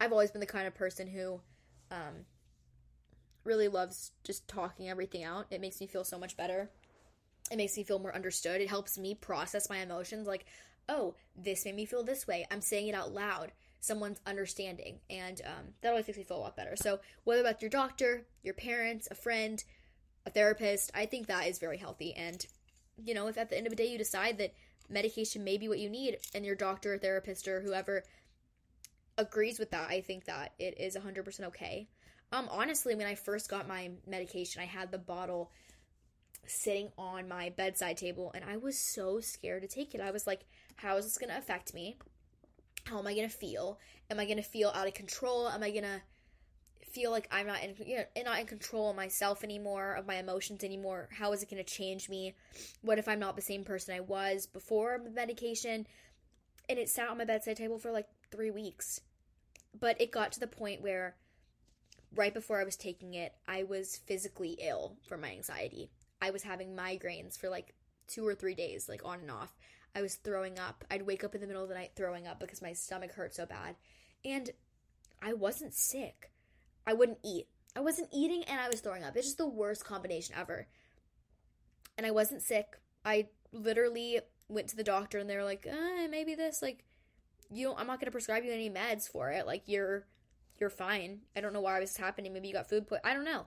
I've 0.00 0.12
always 0.12 0.30
been 0.30 0.40
the 0.40 0.46
kind 0.46 0.66
of 0.66 0.74
person 0.74 1.06
who 1.06 1.40
um, 1.90 2.24
really 3.44 3.68
loves 3.68 4.12
just 4.24 4.48
talking 4.48 4.88
everything 4.88 5.22
out. 5.22 5.46
It 5.50 5.60
makes 5.60 5.80
me 5.80 5.86
feel 5.86 6.04
so 6.04 6.18
much 6.18 6.36
better. 6.36 6.70
It 7.50 7.56
makes 7.56 7.76
me 7.76 7.84
feel 7.84 7.98
more 7.98 8.14
understood. 8.14 8.60
It 8.60 8.68
helps 8.68 8.96
me 8.96 9.14
process 9.14 9.68
my 9.68 9.78
emotions. 9.78 10.26
Like, 10.26 10.46
oh, 10.90 11.14
this 11.36 11.64
made 11.64 11.76
me 11.76 11.86
feel 11.86 12.02
this 12.02 12.26
way. 12.26 12.46
I'm 12.50 12.60
saying 12.60 12.88
it 12.88 12.94
out 12.94 13.14
loud. 13.14 13.52
Someone's 13.78 14.20
understanding. 14.26 14.98
And 15.08 15.40
um, 15.46 15.64
that 15.80 15.90
always 15.90 16.06
makes 16.06 16.18
me 16.18 16.24
feel 16.24 16.36
a 16.36 16.40
lot 16.40 16.56
better. 16.56 16.76
So, 16.76 17.00
whether 17.24 17.42
that's 17.42 17.62
your 17.62 17.70
doctor, 17.70 18.26
your 18.42 18.54
parents, 18.54 19.08
a 19.10 19.14
friend, 19.14 19.62
a 20.26 20.30
therapist, 20.30 20.90
I 20.94 21.06
think 21.06 21.28
that 21.28 21.46
is 21.46 21.58
very 21.58 21.78
healthy. 21.78 22.12
And, 22.14 22.44
you 23.02 23.14
know, 23.14 23.28
if 23.28 23.38
at 23.38 23.48
the 23.48 23.56
end 23.56 23.66
of 23.66 23.70
the 23.70 23.76
day 23.76 23.86
you 23.86 23.96
decide 23.96 24.36
that 24.38 24.52
medication 24.90 25.44
may 25.44 25.56
be 25.56 25.68
what 25.68 25.78
you 25.78 25.88
need 25.88 26.18
and 26.34 26.44
your 26.44 26.56
doctor, 26.56 26.98
therapist, 26.98 27.48
or 27.48 27.62
whoever 27.62 28.02
agrees 29.16 29.58
with 29.58 29.70
that, 29.70 29.88
I 29.88 30.00
think 30.00 30.26
that 30.26 30.52
it 30.58 30.78
is 30.78 30.96
100% 30.96 31.44
okay. 31.44 31.88
Um, 32.32 32.48
honestly, 32.50 32.94
when 32.94 33.06
I 33.06 33.14
first 33.14 33.48
got 33.48 33.66
my 33.66 33.90
medication, 34.06 34.62
I 34.62 34.66
had 34.66 34.90
the 34.90 34.98
bottle 34.98 35.50
sitting 36.46 36.90
on 36.98 37.28
my 37.28 37.50
bedside 37.50 37.96
table 37.96 38.32
and 38.34 38.44
I 38.44 38.56
was 38.56 38.78
so 38.78 39.20
scared 39.20 39.62
to 39.62 39.68
take 39.68 39.94
it. 39.94 40.00
I 40.00 40.10
was 40.10 40.26
like, 40.26 40.44
how 40.80 40.96
is 40.96 41.04
this 41.04 41.18
going 41.18 41.30
to 41.30 41.38
affect 41.38 41.74
me? 41.74 41.96
How 42.84 42.98
am 42.98 43.06
I 43.06 43.14
going 43.14 43.28
to 43.28 43.34
feel? 43.34 43.78
Am 44.10 44.18
I 44.18 44.24
going 44.24 44.38
to 44.38 44.42
feel 44.42 44.72
out 44.74 44.88
of 44.88 44.94
control? 44.94 45.48
Am 45.48 45.62
I 45.62 45.70
going 45.70 45.84
to 45.84 46.00
feel 46.90 47.10
like 47.10 47.28
I'm 47.30 47.46
not 47.46 47.62
in 47.62 47.74
you 47.86 47.98
know 47.98 48.22
not 48.24 48.40
in 48.40 48.46
control 48.46 48.90
of 48.90 48.96
myself 48.96 49.44
anymore, 49.44 49.94
of 49.94 50.06
my 50.06 50.16
emotions 50.16 50.64
anymore? 50.64 51.08
How 51.12 51.32
is 51.32 51.42
it 51.42 51.50
going 51.50 51.62
to 51.62 51.70
change 51.70 52.08
me? 52.08 52.34
What 52.82 52.98
if 52.98 53.08
I'm 53.08 53.20
not 53.20 53.36
the 53.36 53.42
same 53.42 53.64
person 53.64 53.94
I 53.94 54.00
was 54.00 54.46
before 54.46 55.00
medication? 55.14 55.86
And 56.68 56.78
it 56.78 56.88
sat 56.88 57.08
on 57.08 57.18
my 57.18 57.24
bedside 57.24 57.56
table 57.56 57.78
for 57.78 57.90
like 57.90 58.06
3 58.30 58.50
weeks. 58.50 59.00
But 59.78 60.00
it 60.00 60.12
got 60.12 60.32
to 60.32 60.40
the 60.40 60.46
point 60.46 60.82
where 60.82 61.16
right 62.14 62.34
before 62.34 62.60
I 62.60 62.64
was 62.64 62.76
taking 62.76 63.14
it, 63.14 63.34
I 63.46 63.64
was 63.64 63.96
physically 64.06 64.58
ill 64.60 64.96
from 65.06 65.20
my 65.20 65.30
anxiety. 65.30 65.90
I 66.22 66.30
was 66.30 66.42
having 66.42 66.76
migraines 66.76 67.38
for 67.38 67.48
like 67.48 67.74
two 68.08 68.26
or 68.26 68.34
three 68.34 68.54
days, 68.54 68.88
like 68.88 69.02
on 69.04 69.20
and 69.20 69.30
off. 69.30 69.56
I 69.94 70.02
was 70.02 70.16
throwing 70.16 70.58
up. 70.58 70.84
I'd 70.90 71.06
wake 71.06 71.24
up 71.24 71.34
in 71.34 71.40
the 71.40 71.46
middle 71.46 71.62
of 71.62 71.68
the 71.68 71.74
night 71.74 71.92
throwing 71.96 72.26
up 72.26 72.40
because 72.40 72.62
my 72.62 72.72
stomach 72.72 73.12
hurt 73.12 73.34
so 73.34 73.46
bad. 73.46 73.76
And 74.24 74.50
I 75.22 75.32
wasn't 75.32 75.74
sick. 75.74 76.30
I 76.86 76.92
wouldn't 76.92 77.18
eat. 77.24 77.48
I 77.76 77.80
wasn't 77.80 78.08
eating 78.12 78.44
and 78.44 78.60
I 78.60 78.68
was 78.68 78.80
throwing 78.80 79.04
up. 79.04 79.16
It's 79.16 79.26
just 79.26 79.38
the 79.38 79.48
worst 79.48 79.84
combination 79.84 80.34
ever. 80.38 80.66
And 81.96 82.06
I 82.06 82.10
wasn't 82.10 82.42
sick. 82.42 82.78
I 83.04 83.28
literally 83.52 84.20
went 84.48 84.68
to 84.68 84.76
the 84.76 84.84
doctor 84.84 85.18
and 85.18 85.28
they 85.28 85.36
were 85.36 85.44
like, 85.44 85.66
eh, 85.66 86.06
maybe 86.08 86.34
this, 86.34 86.62
like, 86.62 86.84
you 87.52 87.66
don't, 87.66 87.78
I'm 87.78 87.86
not 87.86 87.98
going 87.98 88.06
to 88.06 88.12
prescribe 88.12 88.44
you 88.44 88.52
any 88.52 88.70
meds 88.70 89.08
for 89.10 89.30
it. 89.30 89.46
Like, 89.46 89.62
you're 89.66 90.06
you're 90.60 90.70
fine. 90.70 91.20
I 91.34 91.40
don't 91.40 91.54
know 91.54 91.62
why 91.62 91.80
this 91.80 91.92
is 91.92 91.96
happening. 91.96 92.32
Maybe 92.32 92.48
you 92.48 92.54
got 92.54 92.68
food 92.68 92.86
put. 92.86 93.00
I 93.02 93.14
don't 93.14 93.24
know. 93.24 93.46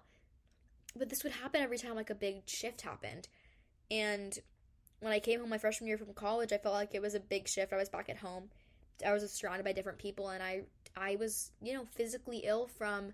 But 0.96 1.10
this 1.10 1.24
would 1.24 1.34
happen 1.34 1.62
every 1.62 1.78
time 1.78 1.96
like 1.96 2.10
a 2.10 2.16
big 2.16 2.50
shift 2.50 2.82
happened. 2.82 3.28
And 3.92 4.38
when 5.04 5.14
I 5.14 5.20
came 5.20 5.42
home 5.42 5.50
my 5.50 5.58
freshman 5.58 5.88
year 5.88 5.98
from 5.98 6.14
college, 6.14 6.54
I 6.54 6.58
felt 6.58 6.76
like 6.76 6.96
it 6.96 7.02
was 7.02 7.14
a 7.14 7.20
big 7.20 7.48
shift. 7.48 7.74
I 7.74 7.78
was 7.78 7.90
back 7.90 8.10
at 8.10 8.18
home. 8.18 8.50
I 9.06 9.12
was 9.12 9.30
surrounded 9.32 9.66
by 9.66 9.74
different 9.74 9.98
people 10.00 10.30
and 10.30 10.42
I 10.42 10.62
I 10.96 11.18
was, 11.18 11.52
you 11.62 11.74
know, 11.74 11.86
physically 11.92 12.44
ill 12.46 12.68
from 12.68 13.14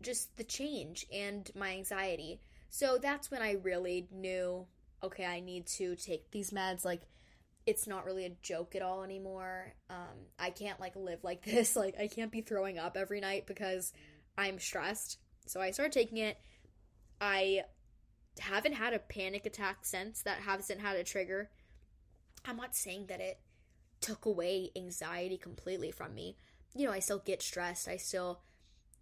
just 0.00 0.36
the 0.36 0.44
change 0.44 1.04
and 1.12 1.50
my 1.54 1.72
anxiety. 1.72 2.40
So 2.70 2.98
that's 3.00 3.30
when 3.30 3.42
I 3.42 3.56
really 3.62 4.08
knew, 4.10 4.66
okay, 5.02 5.26
I 5.26 5.40
need 5.40 5.66
to 5.78 5.96
take 5.96 6.30
these 6.30 6.50
meds 6.50 6.84
like 6.84 7.02
it's 7.66 7.86
not 7.86 8.06
really 8.06 8.24
a 8.24 8.30
joke 8.42 8.74
at 8.74 8.82
all 8.82 9.02
anymore. 9.02 9.74
Um, 9.90 10.26
I 10.38 10.50
can't 10.50 10.80
like 10.80 10.96
live 10.96 11.22
like 11.22 11.44
this. 11.44 11.76
Like 11.76 11.96
I 12.00 12.06
can't 12.06 12.32
be 12.32 12.40
throwing 12.40 12.78
up 12.78 12.96
every 12.96 13.20
night 13.20 13.46
because 13.46 13.92
I'm 14.38 14.58
stressed. 14.58 15.18
So 15.46 15.60
I 15.60 15.72
started 15.72 15.92
taking 15.92 16.18
it. 16.18 16.38
I 17.20 17.64
haven't 18.38 18.74
had 18.74 18.94
a 18.94 18.98
panic 18.98 19.46
attack 19.46 19.78
since. 19.82 20.22
That 20.22 20.38
hasn't 20.38 20.80
had 20.80 20.96
a 20.96 21.04
trigger. 21.04 21.50
I'm 22.44 22.56
not 22.56 22.76
saying 22.76 23.06
that 23.08 23.20
it 23.20 23.40
took 24.00 24.24
away 24.24 24.70
anxiety 24.76 25.36
completely 25.36 25.90
from 25.90 26.14
me. 26.14 26.36
You 26.74 26.86
know, 26.86 26.92
I 26.92 27.00
still 27.00 27.18
get 27.18 27.42
stressed. 27.42 27.88
I 27.88 27.96
still 27.96 28.40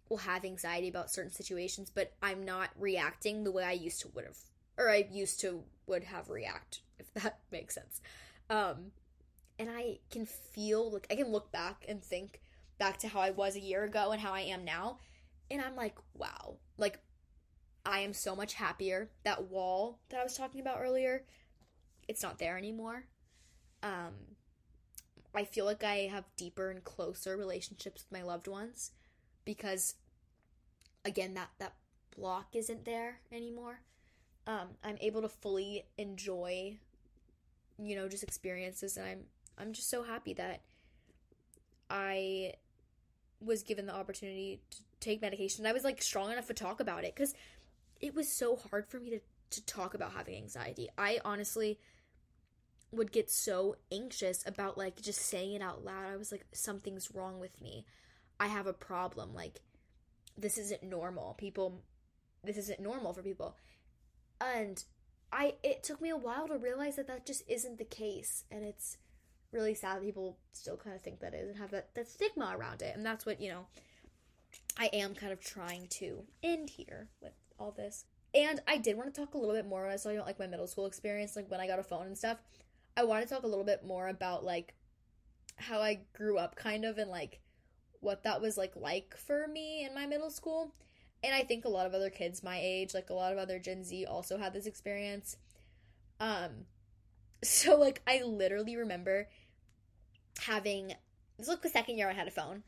will 0.09 0.17
have 0.17 0.43
anxiety 0.43 0.89
about 0.89 1.11
certain 1.11 1.31
situations, 1.31 1.91
but 1.93 2.13
I'm 2.21 2.43
not 2.43 2.71
reacting 2.77 3.43
the 3.43 3.51
way 3.51 3.63
I 3.63 3.73
used 3.73 4.01
to 4.01 4.09
would 4.09 4.25
have 4.25 4.37
or 4.79 4.89
I 4.89 5.07
used 5.11 5.41
to 5.41 5.63
would 5.85 6.05
have 6.05 6.29
react 6.29 6.81
if 6.97 7.13
that 7.21 7.39
makes 7.51 7.75
sense. 7.75 8.01
Um, 8.49 8.91
and 9.59 9.69
I 9.69 9.99
can 10.09 10.25
feel 10.25 10.89
like 10.89 11.05
I 11.11 11.15
can 11.15 11.31
look 11.31 11.51
back 11.51 11.85
and 11.87 12.01
think 12.01 12.41
back 12.79 12.97
to 12.99 13.09
how 13.09 13.19
I 13.19 13.31
was 13.31 13.55
a 13.55 13.61
year 13.61 13.83
ago 13.83 14.11
and 14.11 14.21
how 14.21 14.33
I 14.33 14.41
am 14.41 14.63
now, 14.63 14.97
and 15.51 15.61
I'm 15.61 15.75
like, 15.75 15.97
wow, 16.15 16.55
like 16.77 16.99
I 17.89 18.01
am 18.01 18.13
so 18.13 18.35
much 18.35 18.53
happier. 18.53 19.09
That 19.23 19.49
wall 19.49 19.97
that 20.09 20.19
I 20.19 20.23
was 20.23 20.37
talking 20.37 20.61
about 20.61 20.77
earlier, 20.79 21.23
it's 22.07 22.21
not 22.21 22.37
there 22.37 22.55
anymore. 22.55 23.05
Um, 23.81 24.13
I 25.33 25.43
feel 25.43 25.65
like 25.65 25.83
I 25.83 26.09
have 26.11 26.25
deeper 26.37 26.69
and 26.69 26.83
closer 26.83 27.35
relationships 27.35 28.05
with 28.07 28.19
my 28.19 28.23
loved 28.23 28.47
ones 28.47 28.91
because 29.43 29.95
again 31.03 31.33
that 31.33 31.49
that 31.57 31.73
block 32.15 32.49
isn't 32.53 32.85
there 32.85 33.21
anymore. 33.31 33.81
Um, 34.45 34.69
I'm 34.83 34.97
able 35.01 35.23
to 35.23 35.29
fully 35.29 35.85
enjoy 35.97 36.77
you 37.81 37.95
know 37.95 38.07
just 38.07 38.23
experiences 38.23 38.97
and 38.97 39.07
i'm 39.07 39.19
i'm 39.57 39.73
just 39.73 39.89
so 39.89 40.03
happy 40.03 40.33
that 40.33 40.61
i 41.89 42.53
was 43.39 43.63
given 43.63 43.85
the 43.85 43.95
opportunity 43.95 44.59
to 44.69 44.77
take 44.99 45.21
medication 45.21 45.65
i 45.65 45.71
was 45.71 45.83
like 45.83 46.01
strong 46.01 46.31
enough 46.31 46.47
to 46.47 46.53
talk 46.53 46.79
about 46.79 47.03
it 47.03 47.15
because 47.15 47.33
it 47.99 48.15
was 48.15 48.31
so 48.31 48.55
hard 48.55 48.87
for 48.87 48.99
me 48.99 49.09
to 49.11 49.19
to 49.51 49.65
talk 49.65 49.93
about 49.93 50.13
having 50.13 50.35
anxiety. 50.35 50.89
I 50.97 51.19
honestly 51.25 51.79
would 52.91 53.11
get 53.11 53.29
so 53.29 53.75
anxious 53.91 54.45
about 54.47 54.77
like 54.77 55.01
just 55.01 55.21
saying 55.21 55.53
it 55.53 55.61
out 55.61 55.83
loud. 55.83 56.05
I 56.11 56.17
was 56.17 56.31
like 56.31 56.45
something's 56.51 57.13
wrong 57.13 57.39
with 57.39 57.59
me. 57.61 57.85
I 58.39 58.47
have 58.47 58.67
a 58.67 58.73
problem. 58.73 59.33
Like 59.33 59.61
this 60.37 60.57
isn't 60.57 60.83
normal. 60.83 61.35
People 61.37 61.81
this 62.43 62.57
isn't 62.57 62.79
normal 62.79 63.13
for 63.13 63.21
people. 63.21 63.55
And 64.39 64.83
I 65.31 65.55
it 65.63 65.83
took 65.83 66.01
me 66.01 66.09
a 66.09 66.17
while 66.17 66.47
to 66.47 66.57
realize 66.57 66.95
that 66.95 67.07
that 67.07 67.25
just 67.25 67.43
isn't 67.47 67.77
the 67.77 67.85
case, 67.85 68.45
and 68.51 68.63
it's 68.63 68.97
really 69.51 69.73
sad 69.73 70.01
people 70.01 70.37
still 70.53 70.77
kind 70.77 70.95
of 70.95 71.01
think 71.01 71.19
that 71.19 71.33
is 71.33 71.49
and 71.49 71.57
have 71.57 71.71
that 71.71 71.93
that 71.95 72.07
stigma 72.07 72.55
around 72.57 72.81
it, 72.81 72.95
and 72.95 73.05
that's 73.05 73.25
what 73.25 73.41
you 73.41 73.49
know. 73.49 73.65
I 74.77 74.89
am 74.93 75.13
kind 75.13 75.31
of 75.33 75.41
trying 75.41 75.87
to 75.87 76.23
end 76.41 76.69
here 76.69 77.09
with 77.21 77.33
all 77.59 77.71
this, 77.71 78.05
and 78.33 78.61
I 78.67 78.77
did 78.77 78.97
want 78.97 79.13
to 79.13 79.19
talk 79.19 79.33
a 79.33 79.37
little 79.37 79.55
bit 79.55 79.67
more 79.67 79.81
when 79.81 79.89
I 79.89 79.93
was 79.93 80.03
talking 80.03 80.17
about 80.17 80.27
like 80.27 80.39
my 80.39 80.47
middle 80.47 80.67
school 80.67 80.85
experience, 80.85 81.35
like 81.35 81.49
when 81.49 81.59
I 81.59 81.67
got 81.67 81.79
a 81.79 81.83
phone 81.83 82.07
and 82.07 82.17
stuff. 82.17 82.37
I 82.95 83.03
want 83.03 83.23
to 83.23 83.33
talk 83.33 83.43
a 83.43 83.47
little 83.47 83.63
bit 83.63 83.85
more 83.85 84.07
about 84.07 84.43
like 84.43 84.73
how 85.55 85.81
I 85.81 86.01
grew 86.13 86.37
up, 86.37 86.55
kind 86.55 86.85
of, 86.85 86.97
and 86.97 87.09
like 87.09 87.39
what 88.01 88.23
that 88.23 88.41
was 88.41 88.57
like 88.57 88.75
like 88.75 89.15
for 89.17 89.47
me 89.47 89.85
in 89.85 89.93
my 89.93 90.05
middle 90.05 90.29
school. 90.29 90.73
and 91.23 91.33
I 91.35 91.43
think 91.43 91.65
a 91.65 91.69
lot 91.69 91.85
of 91.85 91.93
other 91.93 92.09
kids 92.09 92.43
my 92.43 92.59
age, 92.61 92.93
like 92.93 93.09
a 93.09 93.13
lot 93.13 93.33
of 93.33 93.37
other 93.37 93.59
Gen 93.59 93.83
Z, 93.83 94.05
also 94.05 94.37
had 94.37 94.53
this 94.53 94.65
experience. 94.65 95.37
Um, 96.19 96.65
so 97.43 97.77
like 97.77 98.01
I 98.07 98.21
literally 98.23 98.75
remember 98.75 99.27
having 100.41 100.87
this 101.37 101.47
was 101.47 101.49
like 101.49 101.61
the 101.61 101.69
second 101.69 101.97
year 101.97 102.09
I 102.09 102.13
had 102.13 102.27
a 102.27 102.31
phone, 102.31 102.63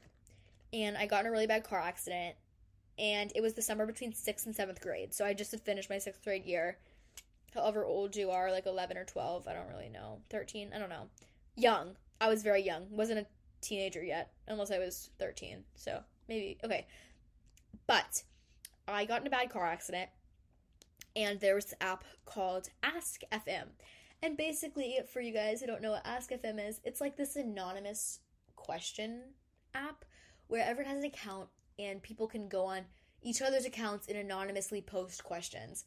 and 0.73 0.97
I 0.97 1.05
got 1.05 1.21
in 1.21 1.27
a 1.27 1.31
really 1.31 1.47
bad 1.47 1.63
car 1.63 1.79
accident, 1.79 2.35
and 3.01 3.31
it 3.35 3.41
was 3.41 3.55
the 3.55 3.61
summer 3.63 3.87
between 3.87 4.13
sixth 4.13 4.45
and 4.45 4.55
seventh 4.55 4.79
grade. 4.79 5.13
So 5.13 5.25
I 5.25 5.33
just 5.33 5.51
had 5.51 5.61
finished 5.61 5.89
my 5.89 5.97
sixth 5.97 6.23
grade 6.23 6.45
year. 6.45 6.77
However 7.53 7.83
old 7.83 8.15
you 8.15 8.29
are, 8.29 8.51
like 8.51 8.67
eleven 8.67 8.95
or 8.95 9.03
twelve, 9.03 9.47
I 9.47 9.53
don't 9.53 9.67
really 9.67 9.89
know, 9.89 10.19
thirteen, 10.29 10.71
I 10.73 10.79
don't 10.79 10.89
know, 10.89 11.07
young. 11.57 11.97
I 12.21 12.29
was 12.29 12.43
very 12.43 12.61
young, 12.61 12.85
wasn't 12.91 13.19
a 13.19 13.25
teenager 13.59 14.03
yet, 14.03 14.31
unless 14.47 14.71
I 14.71 14.77
was 14.77 15.09
thirteen. 15.19 15.63
So 15.75 16.01
maybe 16.29 16.59
okay, 16.63 16.85
but 17.87 18.23
I 18.87 19.05
got 19.05 19.21
in 19.21 19.27
a 19.27 19.31
bad 19.31 19.49
car 19.49 19.65
accident, 19.65 20.09
and 21.15 21.39
there 21.39 21.55
was 21.55 21.65
this 21.65 21.73
app 21.81 22.05
called 22.25 22.69
Ask 22.83 23.21
FM. 23.33 23.69
And 24.23 24.37
basically, 24.37 24.99
for 25.11 25.19
you 25.19 25.33
guys 25.33 25.59
who 25.59 25.67
don't 25.67 25.81
know 25.81 25.91
what 25.91 26.05
Ask 26.05 26.29
FM 26.29 26.65
is, 26.69 26.79
it's 26.83 27.01
like 27.01 27.17
this 27.17 27.35
anonymous 27.35 28.19
question 28.55 29.21
app 29.73 30.05
where 30.47 30.63
everyone 30.63 30.93
has 30.93 31.03
an 31.03 31.09
account 31.09 31.47
and 31.83 32.01
people 32.01 32.27
can 32.27 32.47
go 32.47 32.65
on 32.65 32.85
each 33.21 33.41
other's 33.41 33.65
accounts 33.65 34.07
and 34.07 34.17
anonymously 34.17 34.81
post 34.81 35.23
questions 35.23 35.85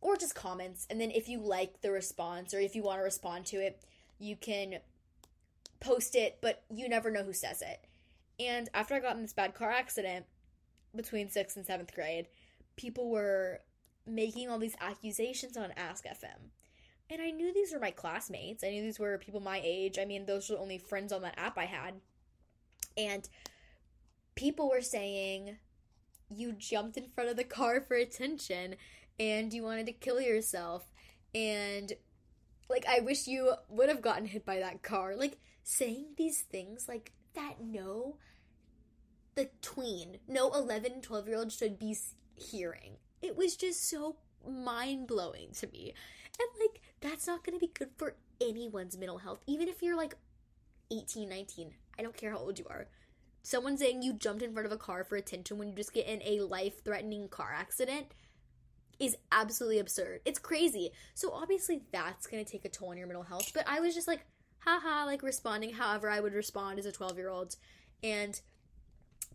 or 0.00 0.16
just 0.16 0.34
comments. 0.34 0.86
And 0.90 1.00
then 1.00 1.10
if 1.10 1.28
you 1.28 1.40
like 1.40 1.80
the 1.80 1.90
response 1.90 2.54
or 2.54 2.60
if 2.60 2.74
you 2.74 2.82
want 2.82 3.00
to 3.00 3.04
respond 3.04 3.46
to 3.46 3.56
it, 3.56 3.82
you 4.18 4.36
can 4.36 4.78
post 5.80 6.14
it, 6.14 6.38
but 6.40 6.62
you 6.70 6.88
never 6.88 7.10
know 7.10 7.22
who 7.22 7.32
says 7.32 7.62
it. 7.62 7.84
And 8.40 8.68
after 8.74 8.94
I 8.94 9.00
got 9.00 9.16
in 9.16 9.22
this 9.22 9.32
bad 9.32 9.54
car 9.54 9.70
accident 9.70 10.26
between 10.94 11.30
sixth 11.30 11.56
and 11.56 11.66
seventh 11.66 11.94
grade, 11.94 12.28
people 12.76 13.10
were 13.10 13.60
making 14.06 14.48
all 14.48 14.58
these 14.58 14.76
accusations 14.80 15.56
on 15.56 15.72
Ask 15.76 16.04
FM. 16.04 16.50
And 17.10 17.22
I 17.22 17.30
knew 17.30 17.52
these 17.52 17.72
were 17.72 17.80
my 17.80 17.90
classmates. 17.90 18.62
I 18.62 18.70
knew 18.70 18.82
these 18.82 18.98
were 18.98 19.18
people 19.18 19.40
my 19.40 19.60
age. 19.64 19.98
I 19.98 20.04
mean, 20.04 20.26
those 20.26 20.48
were 20.48 20.56
the 20.56 20.62
only 20.62 20.78
friends 20.78 21.12
on 21.12 21.22
that 21.22 21.38
app 21.38 21.56
I 21.56 21.64
had. 21.64 21.94
And 22.96 23.28
people 24.38 24.70
were 24.70 24.80
saying 24.80 25.56
you 26.30 26.52
jumped 26.52 26.96
in 26.96 27.08
front 27.08 27.28
of 27.28 27.36
the 27.36 27.42
car 27.42 27.80
for 27.80 27.96
attention 27.96 28.76
and 29.18 29.52
you 29.52 29.64
wanted 29.64 29.84
to 29.86 29.92
kill 29.92 30.20
yourself. 30.20 30.86
And 31.34 31.92
like, 32.70 32.86
I 32.88 33.00
wish 33.00 33.26
you 33.26 33.54
would 33.68 33.88
have 33.88 34.00
gotten 34.00 34.26
hit 34.26 34.46
by 34.46 34.60
that 34.60 34.84
car. 34.84 35.16
Like, 35.16 35.38
saying 35.64 36.14
these 36.16 36.42
things 36.42 36.86
like 36.86 37.10
that, 37.34 37.56
no, 37.60 38.16
the 39.34 39.50
tween, 39.60 40.18
no 40.28 40.52
11, 40.52 41.00
12 41.02 41.26
year 41.26 41.36
old 41.36 41.50
should 41.50 41.76
be 41.76 41.96
hearing. 42.36 42.92
It 43.20 43.36
was 43.36 43.56
just 43.56 43.90
so 43.90 44.18
mind 44.48 45.08
blowing 45.08 45.48
to 45.58 45.66
me. 45.66 45.94
And 46.38 46.48
like, 46.60 46.80
that's 47.00 47.26
not 47.26 47.44
going 47.44 47.58
to 47.58 47.66
be 47.66 47.72
good 47.76 47.90
for 47.96 48.14
anyone's 48.40 48.96
mental 48.96 49.18
health, 49.18 49.40
even 49.48 49.66
if 49.66 49.82
you're 49.82 49.96
like 49.96 50.14
18, 50.92 51.28
19. 51.28 51.72
I 51.98 52.02
don't 52.02 52.16
care 52.16 52.30
how 52.30 52.38
old 52.38 52.60
you 52.60 52.66
are. 52.70 52.86
Someone 53.48 53.78
saying 53.78 54.02
you 54.02 54.12
jumped 54.12 54.42
in 54.42 54.52
front 54.52 54.66
of 54.66 54.72
a 54.72 54.76
car 54.76 55.04
for 55.04 55.16
attention 55.16 55.56
when 55.56 55.68
you 55.68 55.74
just 55.74 55.94
get 55.94 56.06
in 56.06 56.20
a 56.22 56.40
life 56.42 56.84
threatening 56.84 57.28
car 57.28 57.54
accident 57.56 58.08
is 58.98 59.16
absolutely 59.32 59.78
absurd. 59.78 60.20
It's 60.26 60.38
crazy. 60.38 60.90
So 61.14 61.32
obviously 61.32 61.80
that's 61.90 62.26
going 62.26 62.44
to 62.44 62.52
take 62.52 62.66
a 62.66 62.68
toll 62.68 62.90
on 62.90 62.98
your 62.98 63.06
mental 63.06 63.22
health. 63.22 63.52
But 63.54 63.64
I 63.66 63.80
was 63.80 63.94
just 63.94 64.06
like, 64.06 64.20
haha, 64.58 65.06
like 65.06 65.22
responding 65.22 65.72
however 65.72 66.10
I 66.10 66.20
would 66.20 66.34
respond 66.34 66.78
as 66.78 66.84
a 66.84 66.92
12 66.92 67.16
year 67.16 67.30
old 67.30 67.56
and 68.02 68.38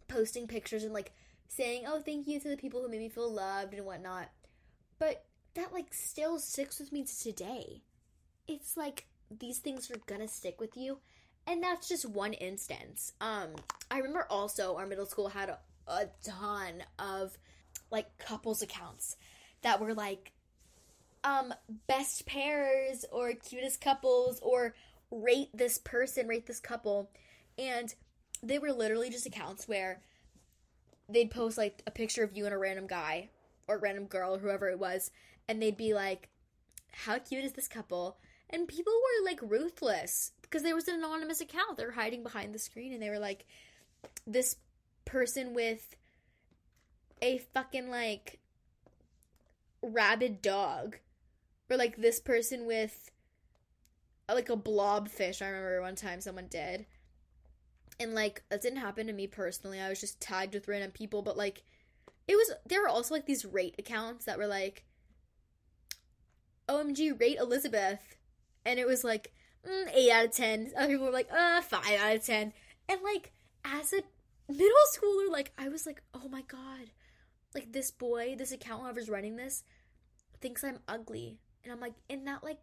posting 0.08 0.46
pictures 0.46 0.84
and 0.84 0.94
like 0.94 1.12
saying, 1.48 1.86
oh, 1.88 2.00
thank 2.00 2.28
you 2.28 2.40
to 2.40 2.50
the 2.50 2.56
people 2.56 2.84
who 2.84 2.90
made 2.90 3.00
me 3.00 3.10
feel 3.10 3.34
loved 3.34 3.74
and 3.74 3.84
whatnot. 3.84 4.30
But 5.00 5.26
that 5.56 5.74
like 5.74 5.92
still 5.92 6.38
sticks 6.38 6.80
with 6.80 6.92
me 6.92 7.04
to 7.04 7.20
today. 7.20 7.82
It's 8.48 8.78
like 8.78 9.08
these 9.40 9.58
things 9.58 9.90
are 9.90 9.98
gonna 10.06 10.28
stick 10.28 10.62
with 10.62 10.78
you. 10.78 11.00
And 11.46 11.62
that's 11.62 11.90
just 11.90 12.08
one 12.08 12.34
instance. 12.34 13.14
Um, 13.20 13.50
I 13.92 13.98
remember 13.98 14.26
also 14.30 14.78
our 14.78 14.86
middle 14.86 15.06
school 15.06 15.30
had 15.30 15.50
a, 15.50 15.60
a 15.88 16.06
ton 16.24 16.84
of 16.98 17.38
like 17.92 18.18
couples 18.18 18.62
accounts 18.62 19.18
that 19.62 19.80
were 19.80 19.94
like 19.94 20.32
um 21.24 21.54
best 21.88 22.26
pairs 22.26 23.06
or 23.12 23.32
cutest 23.34 23.80
couples 23.82 24.40
or 24.42 24.74
rate 25.12 25.50
this 25.54 25.78
person, 25.78 26.28
rate 26.28 26.48
this 26.48 26.60
couple. 26.60 27.10
And 27.58 27.94
they 28.42 28.60
were 28.60 28.72
literally 28.72 29.10
just 29.10 29.26
accounts 29.26 29.68
where 29.68 30.02
they'd 31.10 31.32
post 31.32 31.58
like 31.58 31.82
a 31.86 31.92
picture 31.92 32.24
of 32.24 32.36
you 32.36 32.46
and 32.46 32.54
a 32.54 32.58
random 32.58 32.88
guy 32.88 33.30
or 33.68 33.78
random 33.78 34.06
girl, 34.06 34.38
whoever 34.38 34.70
it 34.70 34.80
was, 34.80 35.12
and 35.48 35.62
they'd 35.62 35.78
be 35.78 35.94
like, 35.94 36.30
How 36.92 37.20
cute 37.20 37.46
is 37.46 37.54
this 37.54 37.68
couple? 37.68 38.18
And 38.54 38.68
people 38.68 38.94
were 38.94 39.26
like 39.26 39.40
ruthless 39.42 40.32
because 40.44 40.62
there 40.62 40.76
was 40.76 40.88
an 40.88 40.96
anonymous 40.96 41.42
account. 41.42 41.76
They 41.76 41.86
were 41.86 41.92
hiding 41.92 42.22
behind 42.22 42.54
the 42.54 42.60
screen 42.60 42.94
and 42.94 43.02
they 43.02 43.10
were 43.10 43.20
like, 43.20 43.46
This 44.28 44.58
person 45.06 45.56
with 45.56 45.96
a 47.22 47.40
fucking 47.40 47.90
like 47.90 48.40
rabid 49.82 50.44
dog. 50.44 50.98
Or 51.70 51.78
like 51.78 51.98
this 51.98 52.20
person 52.20 52.68
with 52.68 53.10
like 54.30 54.50
a 54.50 54.56
blob 54.56 55.10
fish. 55.10 55.42
I 55.42 55.48
remember 55.48 55.82
one 55.82 55.96
time 55.96 56.22
someone 56.22 56.48
did. 56.48 56.86
And 58.00 58.14
like 58.14 58.44
that 58.50 58.62
didn't 58.62 58.80
happen 58.80 59.08
to 59.08 59.14
me 59.14 59.26
personally. 59.26 59.82
I 59.82 59.90
was 59.90 60.00
just 60.00 60.22
tagged 60.22 60.54
with 60.54 60.68
random 60.68 60.92
people, 60.92 61.24
but 61.24 61.38
like 61.38 61.64
it 62.28 62.36
was 62.36 62.52
there 62.68 62.82
were 62.82 62.88
also 62.88 63.16
like 63.16 63.26
these 63.26 63.46
rate 63.46 63.76
accounts 63.80 64.26
that 64.26 64.38
were 64.38 64.48
like 64.48 64.86
OMG 66.70 67.20
rate 67.20 67.38
Elizabeth 67.40 68.16
and 68.66 68.80
it 68.80 68.88
was 68.88 69.04
like 69.04 69.34
mm, 69.68 69.90
8 69.94 70.12
out 70.12 70.26
of 70.26 70.32
10. 70.32 70.72
Other 70.78 70.88
people 70.88 71.06
were 71.06 71.12
like, 71.12 71.30
uh, 71.32 71.62
5 71.62 72.00
out 72.00 72.16
of 72.16 72.26
10. 72.26 72.54
And 72.90 73.02
like 73.04 73.32
as 73.66 73.94
a 73.94 74.04
middle 74.50 74.76
schooler 74.94 75.32
like 75.32 75.52
I 75.58 75.70
was 75.70 75.86
like, 75.86 76.02
"Oh 76.14 76.28
my 76.30 76.42
god. 76.42 76.92
Like 77.54 77.72
this 77.72 77.92
boy, 77.92 78.36
this 78.38 78.52
account 78.52 78.82
whoever's 78.82 79.10
running 79.10 79.36
this 79.36 79.64
thinks 80.42 80.64
I'm 80.64 80.80
ugly." 80.88 81.40
And 81.64 81.72
I'm 81.72 81.80
like, 81.80 81.94
and 82.10 82.28
that 82.28 82.44
like 82.44 82.60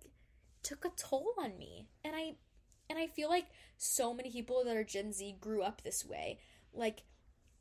took 0.63 0.85
a 0.85 0.91
toll 0.91 1.33
on 1.39 1.59
me. 1.59 1.89
And 2.05 2.15
I 2.15 2.35
and 2.89 2.99
I 2.99 3.07
feel 3.07 3.29
like 3.29 3.47
so 3.77 4.13
many 4.13 4.31
people 4.31 4.63
that 4.65 4.77
are 4.77 4.85
Gen 4.85 5.13
Z 5.13 5.37
grew 5.41 5.63
up 5.63 5.83
this 5.83 6.05
way. 6.05 6.39
Like 6.73 7.05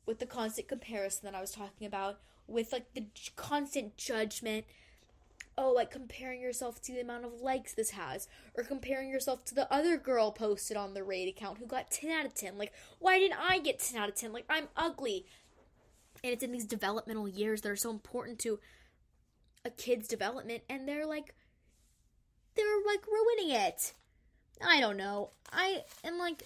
with 0.06 0.18
the 0.18 0.26
constant 0.26 0.68
comparison 0.68 1.20
that 1.24 1.34
I 1.34 1.40
was 1.40 1.52
talking 1.52 1.86
about, 1.86 2.18
with 2.46 2.72
like 2.72 2.92
the 2.94 3.02
j- 3.14 3.32
constant 3.36 3.96
judgment. 3.96 4.66
Oh, 5.58 5.72
like 5.72 5.90
comparing 5.90 6.40
yourself 6.40 6.80
to 6.82 6.92
the 6.92 7.00
amount 7.00 7.24
of 7.24 7.40
likes 7.40 7.74
this 7.74 7.90
has, 7.90 8.28
or 8.54 8.64
comparing 8.64 9.10
yourself 9.10 9.44
to 9.46 9.54
the 9.54 9.70
other 9.72 9.98
girl 9.98 10.32
posted 10.32 10.76
on 10.76 10.94
the 10.94 11.04
raid 11.04 11.28
account 11.28 11.58
who 11.58 11.66
got 11.66 11.90
10 11.90 12.10
out 12.10 12.24
of 12.24 12.34
10. 12.34 12.56
Like, 12.56 12.72
why 12.98 13.18
didn't 13.18 13.38
I 13.38 13.58
get 13.58 13.78
10 13.78 14.00
out 14.00 14.08
of 14.08 14.14
10? 14.14 14.32
Like, 14.32 14.46
I'm 14.48 14.68
ugly. 14.76 15.26
And 16.24 16.32
it's 16.32 16.42
in 16.42 16.52
these 16.52 16.66
developmental 16.66 17.28
years 17.28 17.60
that 17.60 17.70
are 17.70 17.76
so 17.76 17.90
important 17.90 18.38
to 18.40 18.58
a 19.64 19.70
kid's 19.70 20.08
development, 20.08 20.62
and 20.70 20.88
they're 20.88 21.06
like, 21.06 21.34
they're 22.56 22.66
like 22.86 23.06
ruining 23.06 23.54
it. 23.54 23.92
I 24.66 24.80
don't 24.80 24.96
know. 24.96 25.30
I 25.52 25.84
am 26.04 26.18
like, 26.18 26.42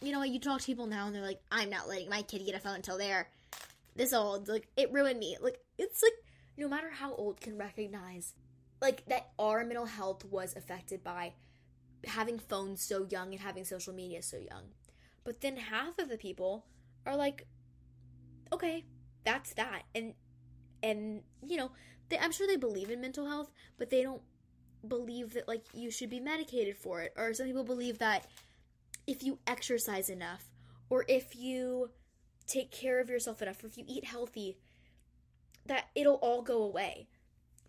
you 0.00 0.12
know, 0.12 0.22
you 0.22 0.40
talk 0.40 0.60
to 0.60 0.66
people 0.66 0.86
now 0.86 1.06
and 1.06 1.14
they're 1.14 1.22
like, 1.22 1.40
I'm 1.50 1.70
not 1.70 1.88
letting 1.88 2.08
my 2.08 2.22
kid 2.22 2.44
get 2.46 2.54
a 2.54 2.60
phone 2.60 2.76
until 2.76 2.98
they're 2.98 3.28
this 3.96 4.12
old. 4.12 4.48
Like, 4.48 4.68
it 4.76 4.92
ruined 4.92 5.18
me. 5.18 5.36
Like, 5.40 5.58
it's 5.76 6.02
like, 6.02 6.12
no 6.56 6.68
matter 6.68 6.90
how 6.90 7.14
old 7.14 7.40
can 7.40 7.58
recognize, 7.58 8.34
like, 8.80 9.04
that 9.06 9.30
our 9.38 9.64
mental 9.64 9.86
health 9.86 10.24
was 10.24 10.54
affected 10.56 11.02
by 11.02 11.34
having 12.06 12.38
phones 12.38 12.82
so 12.82 13.06
young 13.08 13.32
and 13.32 13.40
having 13.40 13.64
social 13.64 13.92
media 13.92 14.22
so 14.22 14.38
young. 14.38 14.64
But 15.24 15.40
then 15.40 15.56
half 15.56 15.98
of 15.98 16.08
the 16.08 16.16
people 16.16 16.66
are 17.04 17.16
like, 17.16 17.46
okay, 18.52 18.84
that's 19.24 19.52
that. 19.54 19.82
And, 19.94 20.14
and, 20.82 21.22
you 21.44 21.56
know, 21.56 21.72
they, 22.08 22.18
I'm 22.18 22.32
sure 22.32 22.46
they 22.46 22.56
believe 22.56 22.90
in 22.90 23.00
mental 23.00 23.26
health, 23.26 23.50
but 23.78 23.90
they 23.90 24.02
don't 24.02 24.22
believe 24.86 25.34
that 25.34 25.48
like 25.48 25.64
you 25.72 25.90
should 25.90 26.10
be 26.10 26.20
medicated 26.20 26.76
for 26.76 27.00
it 27.00 27.12
or 27.16 27.32
some 27.34 27.46
people 27.46 27.64
believe 27.64 27.98
that 27.98 28.26
if 29.06 29.22
you 29.22 29.38
exercise 29.46 30.08
enough 30.08 30.44
or 30.88 31.04
if 31.08 31.34
you 31.34 31.90
take 32.46 32.70
care 32.70 33.00
of 33.00 33.10
yourself 33.10 33.42
enough 33.42 33.62
or 33.62 33.66
if 33.66 33.76
you 33.76 33.84
eat 33.88 34.04
healthy 34.04 34.56
that 35.66 35.86
it'll 35.94 36.14
all 36.16 36.42
go 36.42 36.62
away 36.62 37.08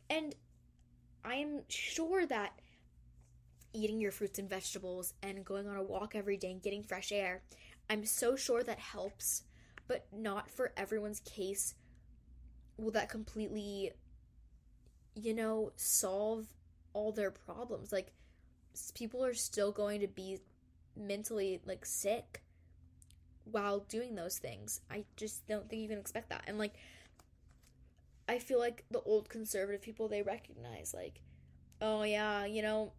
and 0.10 0.36
i 1.24 1.36
am 1.36 1.62
sure 1.68 2.26
that 2.26 2.54
eating 3.74 4.00
your 4.00 4.12
fruits 4.12 4.40
and 4.40 4.50
vegetables 4.50 5.14
and 5.22 5.46
going 5.46 5.68
on 5.68 5.78
a 5.78 5.84
walk 5.84 6.16
every 6.16 6.38
day 6.38 6.52
and 6.52 6.62
getting 6.62 6.84
fresh 6.84 7.12
air 7.12 7.42
i'm 7.90 8.06
so 8.06 8.36
sure 8.36 8.64
that 8.64 8.80
helps 8.80 9.44
but 9.88 10.06
not 10.12 10.50
for 10.50 10.72
everyone's 10.76 11.20
case 11.22 11.76
will 12.78 12.92
that 12.92 13.10
completely 13.10 13.92
you 15.16 15.34
know 15.34 15.72
solve 15.76 16.48
all 16.94 17.12
their 17.12 17.32
problems. 17.32 17.92
Like 17.92 18.12
people 18.94 19.24
are 19.24 19.34
still 19.34 19.72
going 19.72 20.02
to 20.02 20.08
be 20.08 20.40
mentally 20.96 21.62
like 21.66 21.86
sick 21.86 22.42
while 23.46 23.80
doing 23.80 24.16
those 24.16 24.38
things. 24.38 24.82
I 24.90 25.06
just 25.16 25.48
don't 25.48 25.70
think 25.70 25.82
you 25.82 25.90
can 25.90 26.00
expect 26.00 26.30
that. 26.30 26.44
And 26.48 26.58
like 26.58 26.74
I 28.30 28.38
feel 28.38 28.60
like 28.60 28.86
the 28.92 29.02
old 29.02 29.28
conservative 29.28 29.82
people 29.82 30.08
they 30.08 30.22
recognize 30.22 30.94
like, 30.94 31.22
oh 31.82 32.04
yeah, 32.04 32.46
you 32.46 32.62
know, 32.62 32.94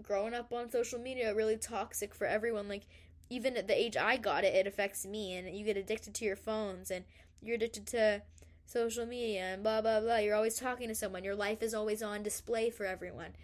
growing 0.00 0.32
up 0.32 0.52
on 0.52 0.70
social 0.70 1.00
media 1.00 1.34
really 1.34 1.56
toxic 1.56 2.14
for 2.14 2.24
everyone. 2.24 2.68
Like 2.68 2.84
even 3.28 3.56
at 3.56 3.66
the 3.66 3.76
age 3.76 3.96
I 3.96 4.16
got 4.16 4.44
it, 4.44 4.54
it 4.54 4.68
affects 4.68 5.04
me, 5.04 5.34
and 5.34 5.58
you 5.58 5.64
get 5.64 5.76
addicted 5.76 6.14
to 6.14 6.24
your 6.24 6.36
phones, 6.36 6.92
and 6.92 7.04
you're 7.42 7.56
addicted 7.56 7.88
to 7.88 8.22
social 8.64 9.06
media, 9.06 9.40
and 9.54 9.64
blah 9.64 9.80
blah 9.80 9.98
blah. 9.98 10.18
You're 10.18 10.36
always 10.36 10.56
talking 10.56 10.86
to 10.86 10.94
someone. 10.94 11.24
Your 11.24 11.34
life 11.34 11.64
is 11.64 11.74
always 11.74 12.00
on 12.00 12.22
display 12.22 12.70
for 12.70 12.86
everyone. 12.86 13.34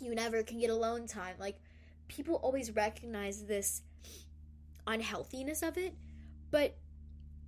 You 0.00 0.16
never 0.16 0.42
can 0.42 0.58
get 0.58 0.70
alone 0.70 1.06
time. 1.06 1.36
Like 1.38 1.60
people 2.08 2.34
always 2.36 2.74
recognize 2.74 3.44
this 3.44 3.82
unhealthiness 4.84 5.62
of 5.62 5.78
it, 5.78 5.94
but 6.50 6.74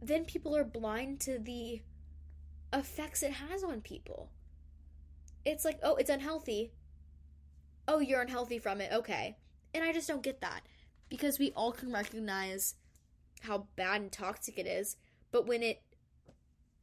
then 0.01 0.25
people 0.25 0.57
are 0.57 0.63
blind 0.63 1.19
to 1.23 1.41
the 1.41 1.83
effects 2.73 3.23
it 3.23 3.33
has 3.33 3.63
on 3.63 3.81
people. 3.81 4.31
It's 5.45 5.65
like, 5.65 5.79
oh, 5.83 5.97
it's 5.97 6.11
unhealthy. 6.11 6.73
Oh, 7.89 8.01
you're 8.01 8.23
unhealthy 8.23 8.59
from 8.59 8.81
it. 8.81 8.93
Okay. 8.93 9.37
And 9.75 9.83
I 9.83 9.93
just 9.93 10.09
don't 10.09 10.23
get 10.23 10.41
that 10.41 10.63
because 11.09 11.39
we 11.39 11.53
all 11.53 11.73
can 11.73 11.93
recognize 11.93 12.75
how 13.43 13.67
bad 13.77 14.01
and 14.01 14.13
toxic 14.13 14.59
it 14.59 14.67
is, 14.67 14.97
but 15.31 15.47
when 15.47 15.63
it 15.63 15.83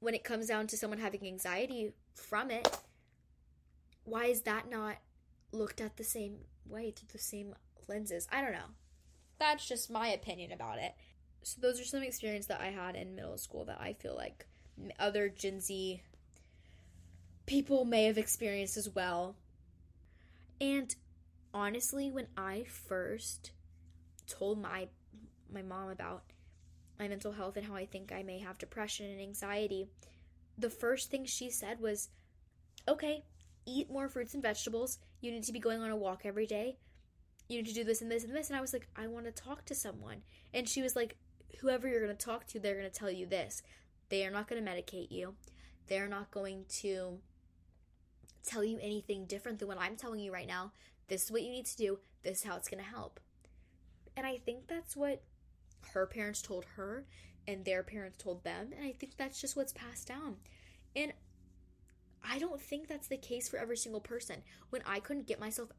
when 0.01 0.13
it 0.13 0.23
comes 0.23 0.47
down 0.47 0.67
to 0.67 0.77
someone 0.77 0.99
having 0.99 1.25
anxiety 1.25 1.91
from 2.15 2.51
it, 2.51 2.77
why 4.05 4.25
is 4.25 4.41
that 4.41 4.69
not 4.69 4.97
looked 5.51 5.81
at 5.81 5.97
the 5.97 6.03
same 6.03 6.37
way 6.65 6.91
through 6.91 7.09
the 7.11 7.17
same 7.17 7.53
lenses? 7.87 8.27
I 8.31 8.41
don't 8.41 8.53
know. 8.53 8.71
That's 9.39 9.67
just 9.67 9.91
my 9.91 10.07
opinion 10.07 10.51
about 10.51 10.79
it. 10.79 10.93
So 11.43 11.59
those 11.61 11.79
are 11.79 11.85
some 11.85 12.03
experience 12.03 12.45
that 12.47 12.61
I 12.61 12.67
had 12.67 12.95
in 12.95 13.15
middle 13.15 13.37
school 13.37 13.65
that 13.65 13.79
I 13.79 13.93
feel 13.93 14.15
like 14.15 14.45
other 14.99 15.29
Gen 15.29 15.59
Z 15.59 16.01
people 17.49 17.83
may 17.83 18.03
have 18.03 18.17
experienced 18.19 18.77
as 18.77 18.87
well. 18.87 19.35
And 20.61 20.95
honestly, 21.51 22.11
when 22.11 22.27
I 22.37 22.65
first 22.87 23.51
told 24.27 24.61
my 24.61 24.87
my 25.51 25.63
mom 25.63 25.89
about 25.89 26.21
my 26.99 27.07
mental 27.07 27.31
health 27.31 27.57
and 27.57 27.65
how 27.65 27.73
I 27.73 27.87
think 27.87 28.11
I 28.11 28.21
may 28.21 28.37
have 28.37 28.59
depression 28.59 29.09
and 29.09 29.19
anxiety, 29.19 29.87
the 30.59 30.69
first 30.69 31.09
thing 31.09 31.25
she 31.25 31.49
said 31.49 31.79
was, 31.79 32.09
"Okay, 32.87 33.23
eat 33.65 33.89
more 33.89 34.07
fruits 34.07 34.35
and 34.35 34.43
vegetables. 34.43 34.99
You 35.19 35.31
need 35.31 35.43
to 35.45 35.53
be 35.53 35.59
going 35.59 35.81
on 35.81 35.89
a 35.89 35.97
walk 35.97 36.25
every 36.25 36.45
day. 36.45 36.77
You 37.47 37.57
need 37.57 37.67
to 37.67 37.73
do 37.73 37.83
this 37.83 38.03
and 38.03 38.11
this 38.11 38.23
and 38.23 38.35
this." 38.35 38.49
And 38.49 38.57
I 38.57 38.61
was 38.61 38.73
like, 38.73 38.87
"I 38.95 39.07
want 39.07 39.25
to 39.25 39.31
talk 39.31 39.65
to 39.65 39.73
someone." 39.73 40.21
And 40.53 40.69
she 40.69 40.83
was 40.83 40.95
like, 40.95 41.17
"Whoever 41.61 41.87
you're 41.87 42.05
going 42.05 42.15
to 42.15 42.25
talk 42.25 42.45
to, 42.47 42.59
they're 42.59 42.77
going 42.77 42.91
to 42.91 42.99
tell 42.99 43.09
you 43.09 43.25
this. 43.25 43.63
They 44.09 44.25
are 44.25 44.31
not 44.31 44.47
going 44.47 44.63
to 44.63 44.71
medicate 44.71 45.11
you. 45.11 45.35
They're 45.87 46.07
not 46.07 46.31
going 46.31 46.65
to 46.81 47.19
tell 48.43 48.63
you 48.63 48.79
anything 48.81 49.25
different 49.25 49.59
than 49.59 49.67
what 49.67 49.79
I'm 49.79 49.95
telling 49.95 50.19
you 50.19 50.33
right 50.33 50.47
now. 50.47 50.71
This 51.07 51.25
is 51.25 51.31
what 51.31 51.41
you 51.41 51.49
need 51.49 51.65
to 51.67 51.77
do. 51.77 51.99
This 52.23 52.39
is 52.39 52.43
how 52.43 52.55
it's 52.57 52.69
going 52.69 52.83
to 52.83 52.89
help." 52.89 53.19
And 54.15 54.25
I 54.25 54.37
think 54.37 54.67
that's 54.67 54.95
what 54.95 55.23
her 55.93 56.05
parents 56.05 56.41
told 56.41 56.65
her 56.75 57.05
and 57.47 57.65
their 57.65 57.83
parents 57.83 58.21
told 58.21 58.43
them. 58.43 58.71
And 58.75 58.85
I 58.85 58.91
think 58.91 59.17
that's 59.17 59.41
just 59.41 59.55
what's 59.55 59.73
passed 59.73 60.07
down. 60.07 60.35
And 60.95 61.13
I 62.23 62.37
don't 62.37 62.61
think 62.61 62.87
that's 62.87 63.07
the 63.07 63.17
case 63.17 63.47
for 63.47 63.57
every 63.57 63.77
single 63.77 64.01
person. 64.01 64.43
When 64.69 64.81
I 64.85 64.99
couldn't 64.99 65.27
get 65.27 65.39
myself 65.39 65.69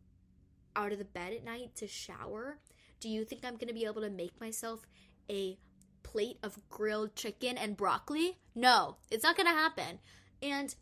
out 0.74 0.92
of 0.92 0.98
the 0.98 1.04
bed 1.04 1.32
at 1.32 1.44
night 1.44 1.76
to 1.76 1.86
shower, 1.86 2.58
do 2.98 3.08
you 3.08 3.24
think 3.24 3.44
I'm 3.44 3.56
going 3.56 3.68
to 3.68 3.74
be 3.74 3.84
able 3.84 4.02
to 4.02 4.10
make 4.10 4.40
myself 4.40 4.86
a 5.30 5.58
plate 6.02 6.38
of 6.42 6.58
grilled 6.68 7.14
chicken 7.14 7.56
and 7.56 7.76
broccoli? 7.76 8.38
No, 8.54 8.96
it's 9.10 9.24
not 9.24 9.36
to 9.46 9.52
happen. 9.52 9.98
And 10.42 10.74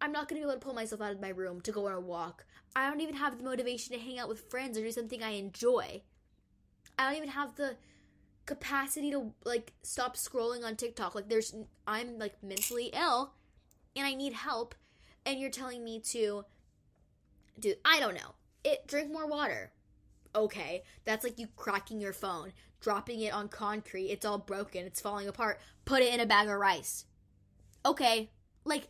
I'm 0.00 0.12
not 0.12 0.28
to 0.40 0.46
be 0.46 0.50
able 0.50 0.60
to 0.60 0.64
pull 0.64 0.74
myself 0.74 1.00
out 1.00 1.12
of 1.12 1.20
my 1.20 1.30
room 1.30 1.60
to 1.62 1.72
go 1.72 1.86
on 1.86 1.92
a 1.92 2.00
walk. 2.00 2.44
I 2.74 2.88
don't 2.88 3.00
even 3.00 3.14
have 3.14 3.38
the 3.38 3.44
motivation 3.44 3.94
to 3.94 4.02
hang 4.02 4.18
out 4.18 4.28
with 4.28 4.50
friends 4.50 4.76
or 4.76 4.82
do 4.82 4.92
something 4.92 5.22
I 5.22 5.30
enjoy. 5.30 6.02
I 6.98 7.08
don't 7.08 7.16
even 7.16 7.30
have 7.30 7.56
the 7.56 7.76
capacity 8.44 9.10
to 9.10 9.32
like 9.44 9.72
stop 9.82 10.16
scrolling 10.16 10.64
on 10.64 10.76
TikTok. 10.76 11.14
Like 11.14 11.28
there's 11.28 11.54
I'm 11.86 12.18
like 12.18 12.42
mentally 12.42 12.90
ill 12.92 13.32
and 13.94 14.06
I 14.06 14.14
need 14.14 14.34
help 14.34 14.74
and 15.24 15.40
you're 15.40 15.50
telling 15.50 15.82
me 15.82 16.00
to 16.00 16.44
do 17.58 17.74
I 17.84 17.98
don't 17.98 18.14
know. 18.14 18.34
It 18.64 18.86
drink 18.86 19.10
more 19.10 19.26
water. 19.26 19.72
Okay, 20.36 20.82
that's 21.06 21.24
like 21.24 21.38
you 21.38 21.48
cracking 21.56 21.98
your 21.98 22.12
phone, 22.12 22.52
dropping 22.80 23.20
it 23.20 23.32
on 23.32 23.48
concrete, 23.48 24.10
it's 24.10 24.26
all 24.26 24.38
broken, 24.38 24.84
it's 24.84 25.00
falling 25.00 25.28
apart. 25.28 25.58
Put 25.86 26.02
it 26.02 26.12
in 26.12 26.20
a 26.20 26.26
bag 26.26 26.48
of 26.48 26.58
rice. 26.58 27.06
Okay, 27.86 28.30
like 28.64 28.88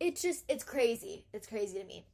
it's 0.00 0.22
just 0.22 0.44
it's 0.48 0.64
crazy. 0.64 1.26
It's 1.34 1.46
crazy 1.46 1.78
to 1.78 1.84
me. 1.84 2.06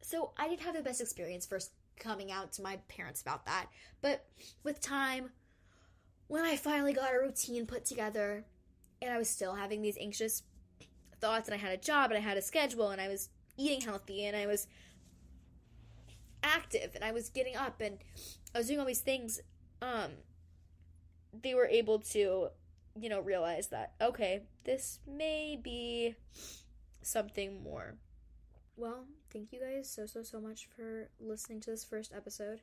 So 0.00 0.32
I 0.36 0.48
didn't 0.48 0.62
have 0.62 0.74
the 0.74 0.82
best 0.82 1.00
experience 1.00 1.46
first 1.46 1.70
coming 2.00 2.32
out 2.32 2.52
to 2.54 2.62
my 2.62 2.78
parents 2.88 3.22
about 3.22 3.46
that. 3.46 3.66
But 4.00 4.26
with 4.64 4.80
time, 4.80 5.30
when 6.26 6.44
I 6.44 6.56
finally 6.56 6.92
got 6.92 7.14
a 7.14 7.18
routine 7.18 7.66
put 7.66 7.84
together 7.84 8.44
and 9.00 9.12
I 9.12 9.18
was 9.18 9.28
still 9.28 9.54
having 9.54 9.82
these 9.82 9.98
anxious 10.00 10.42
thoughts 11.20 11.48
and 11.48 11.54
I 11.54 11.58
had 11.58 11.72
a 11.72 11.80
job 11.80 12.10
and 12.10 12.18
I 12.18 12.20
had 12.20 12.36
a 12.36 12.42
schedule 12.42 12.90
and 12.90 13.00
I 13.00 13.08
was 13.08 13.28
eating 13.56 13.80
healthy 13.80 14.24
and 14.24 14.36
I 14.36 14.46
was 14.46 14.66
active 16.42 16.92
and 16.94 17.04
I 17.04 17.12
was 17.12 17.28
getting 17.28 17.56
up 17.56 17.80
and 17.80 17.98
I 18.54 18.58
was 18.58 18.66
doing 18.66 18.80
all 18.80 18.86
these 18.86 19.00
things 19.00 19.40
um 19.80 20.10
they 21.32 21.54
were 21.54 21.66
able 21.66 21.98
to 21.98 22.48
you 23.00 23.08
know 23.08 23.20
realize 23.20 23.68
that 23.68 23.94
okay 24.00 24.42
this 24.64 25.00
may 25.06 25.58
be 25.60 26.14
something 27.02 27.62
more 27.62 27.96
well, 28.76 29.04
thank 29.32 29.52
you 29.52 29.60
guys 29.60 29.88
so, 29.88 30.06
so, 30.06 30.22
so 30.22 30.40
much 30.40 30.68
for 30.74 31.08
listening 31.20 31.60
to 31.60 31.70
this 31.70 31.84
first 31.84 32.12
episode. 32.14 32.60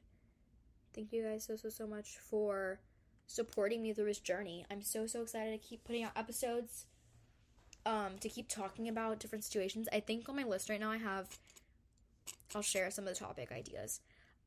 Thank 0.94 1.14
you 1.14 1.24
guys 1.24 1.46
so, 1.46 1.56
so, 1.56 1.70
so 1.70 1.86
much 1.86 2.18
for 2.18 2.80
supporting 3.28 3.82
me 3.82 3.94
through 3.94 4.06
this 4.06 4.20
journey. 4.20 4.66
I'm 4.72 4.82
so, 4.82 5.06
so 5.06 5.22
excited 5.22 5.62
to 5.62 5.68
keep 5.68 5.84
putting 5.84 6.04
out 6.04 6.12
episodes, 6.16 6.86
um, 7.86 8.18
to 8.22 8.30
keep 8.30 8.50
talking 8.50 8.90
about 8.90 9.20
different 9.20 9.44
situations. 9.44 9.88
I 9.94 10.00
think 10.00 10.28
on 10.28 10.36
my 10.36 10.44
list 10.44 10.70
right 10.70 10.80
now 10.80 10.92
I 10.92 10.98
have, 10.98 11.38
I'll 12.56 12.62
share 12.62 12.90
some 12.92 13.08
of 13.08 13.14
the 13.14 13.20
topic 13.20 13.52
ideas. 13.52 14.02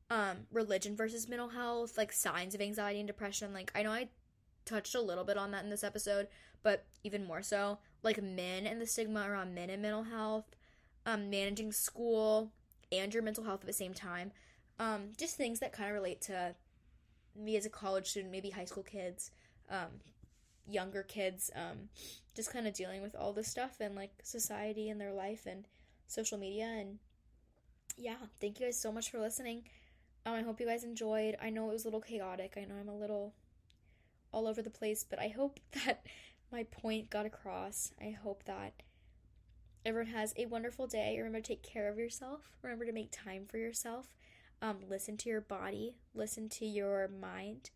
Um, 0.09 0.47
religion 0.51 0.95
versus 0.95 1.29
mental 1.29 1.49
health, 1.49 1.97
like 1.97 2.11
signs 2.11 2.53
of 2.53 2.61
anxiety 2.61 2.99
and 2.99 3.07
depression. 3.07 3.53
Like, 3.53 3.71
I 3.73 3.83
know 3.83 3.91
I 3.91 4.09
touched 4.65 4.95
a 4.95 5.01
little 5.01 5.23
bit 5.23 5.37
on 5.37 5.51
that 5.51 5.63
in 5.63 5.69
this 5.69 5.83
episode, 5.83 6.27
but 6.61 6.85
even 7.03 7.25
more 7.25 7.41
so, 7.41 7.79
like 8.03 8.21
men 8.21 8.67
and 8.67 8.81
the 8.81 8.85
stigma 8.85 9.27
around 9.29 9.55
men 9.55 9.69
and 9.69 9.81
mental 9.81 10.03
health 10.03 10.45
um, 11.05 11.29
managing 11.29 11.71
school 11.71 12.51
and 12.91 13.13
your 13.13 13.23
mental 13.23 13.43
health 13.43 13.61
at 13.61 13.67
the 13.67 13.73
same 13.73 13.93
time. 13.93 14.31
Um, 14.79 15.09
just 15.17 15.35
things 15.35 15.59
that 15.59 15.73
kind 15.73 15.89
of 15.89 15.95
relate 15.95 16.21
to 16.21 16.55
me 17.35 17.57
as 17.57 17.65
a 17.65 17.69
college 17.69 18.07
student, 18.07 18.31
maybe 18.31 18.49
high 18.49 18.65
school 18.65 18.83
kids, 18.83 19.31
um, 19.69 20.01
younger 20.67 21.03
kids, 21.03 21.51
um, 21.55 21.89
just 22.35 22.51
kind 22.51 22.67
of 22.67 22.73
dealing 22.73 23.01
with 23.01 23.15
all 23.15 23.33
this 23.33 23.47
stuff 23.47 23.77
and 23.79 23.95
like 23.95 24.11
society 24.23 24.89
and 24.89 24.99
their 24.99 25.13
life 25.13 25.45
and 25.45 25.67
social 26.07 26.37
media. 26.37 26.65
And 26.65 26.99
yeah, 27.97 28.15
thank 28.41 28.59
you 28.59 28.67
guys 28.67 28.79
so 28.79 28.91
much 28.91 29.09
for 29.09 29.19
listening. 29.19 29.63
Um, 30.25 30.33
I 30.33 30.41
hope 30.41 30.59
you 30.59 30.65
guys 30.65 30.83
enjoyed. 30.83 31.35
I 31.41 31.49
know 31.49 31.69
it 31.69 31.73
was 31.73 31.83
a 31.83 31.87
little 31.87 32.01
chaotic. 32.01 32.53
I 32.57 32.65
know 32.65 32.75
I'm 32.79 32.89
a 32.89 32.97
little 32.97 33.33
all 34.31 34.47
over 34.47 34.61
the 34.61 34.69
place, 34.69 35.05
but 35.07 35.19
I 35.19 35.27
hope 35.27 35.59
that 35.85 36.05
my 36.51 36.63
point 36.63 37.09
got 37.09 37.25
across. 37.25 37.91
I 38.01 38.11
hope 38.11 38.43
that 38.45 38.73
everyone 39.85 40.13
has 40.13 40.33
a 40.37 40.45
wonderful 40.45 40.87
day. 40.87 41.17
Remember 41.17 41.39
to 41.39 41.47
take 41.47 41.63
care 41.63 41.89
of 41.89 41.97
yourself. 41.97 42.51
Remember 42.61 42.85
to 42.85 42.91
make 42.91 43.11
time 43.11 43.45
for 43.47 43.57
yourself. 43.57 44.13
Um, 44.61 44.77
listen 44.89 45.17
to 45.17 45.29
your 45.29 45.41
body, 45.41 45.97
listen 46.15 46.47
to 46.49 46.65
your 46.65 47.09
mind, 47.09 47.69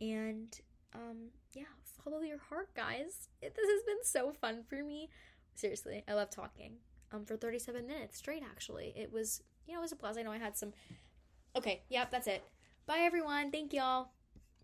and 0.00 0.58
um, 0.92 1.28
yeah, 1.52 1.62
follow 2.02 2.22
your 2.22 2.38
heart, 2.38 2.74
guys. 2.74 3.28
It, 3.40 3.54
this 3.54 3.70
has 3.70 3.82
been 3.84 4.04
so 4.04 4.32
fun 4.32 4.64
for 4.68 4.82
me. 4.82 5.10
Seriously, 5.54 6.02
I 6.08 6.14
love 6.14 6.30
talking. 6.30 6.78
Um, 7.14 7.24
for 7.24 7.36
37 7.36 7.86
minutes 7.86 8.18
straight, 8.18 8.42
actually. 8.42 8.92
It 8.96 9.12
was, 9.12 9.42
you 9.66 9.74
know, 9.74 9.80
it 9.80 9.82
was 9.82 9.92
a 9.92 9.96
blast. 9.96 10.18
I 10.18 10.22
know 10.22 10.32
I 10.32 10.38
had 10.38 10.56
some. 10.56 10.72
Okay, 11.56 11.82
yep, 11.88 12.10
that's 12.10 12.26
it. 12.26 12.42
Bye, 12.86 13.00
everyone. 13.00 13.50
Thank 13.50 13.72
y'all. 13.72 14.08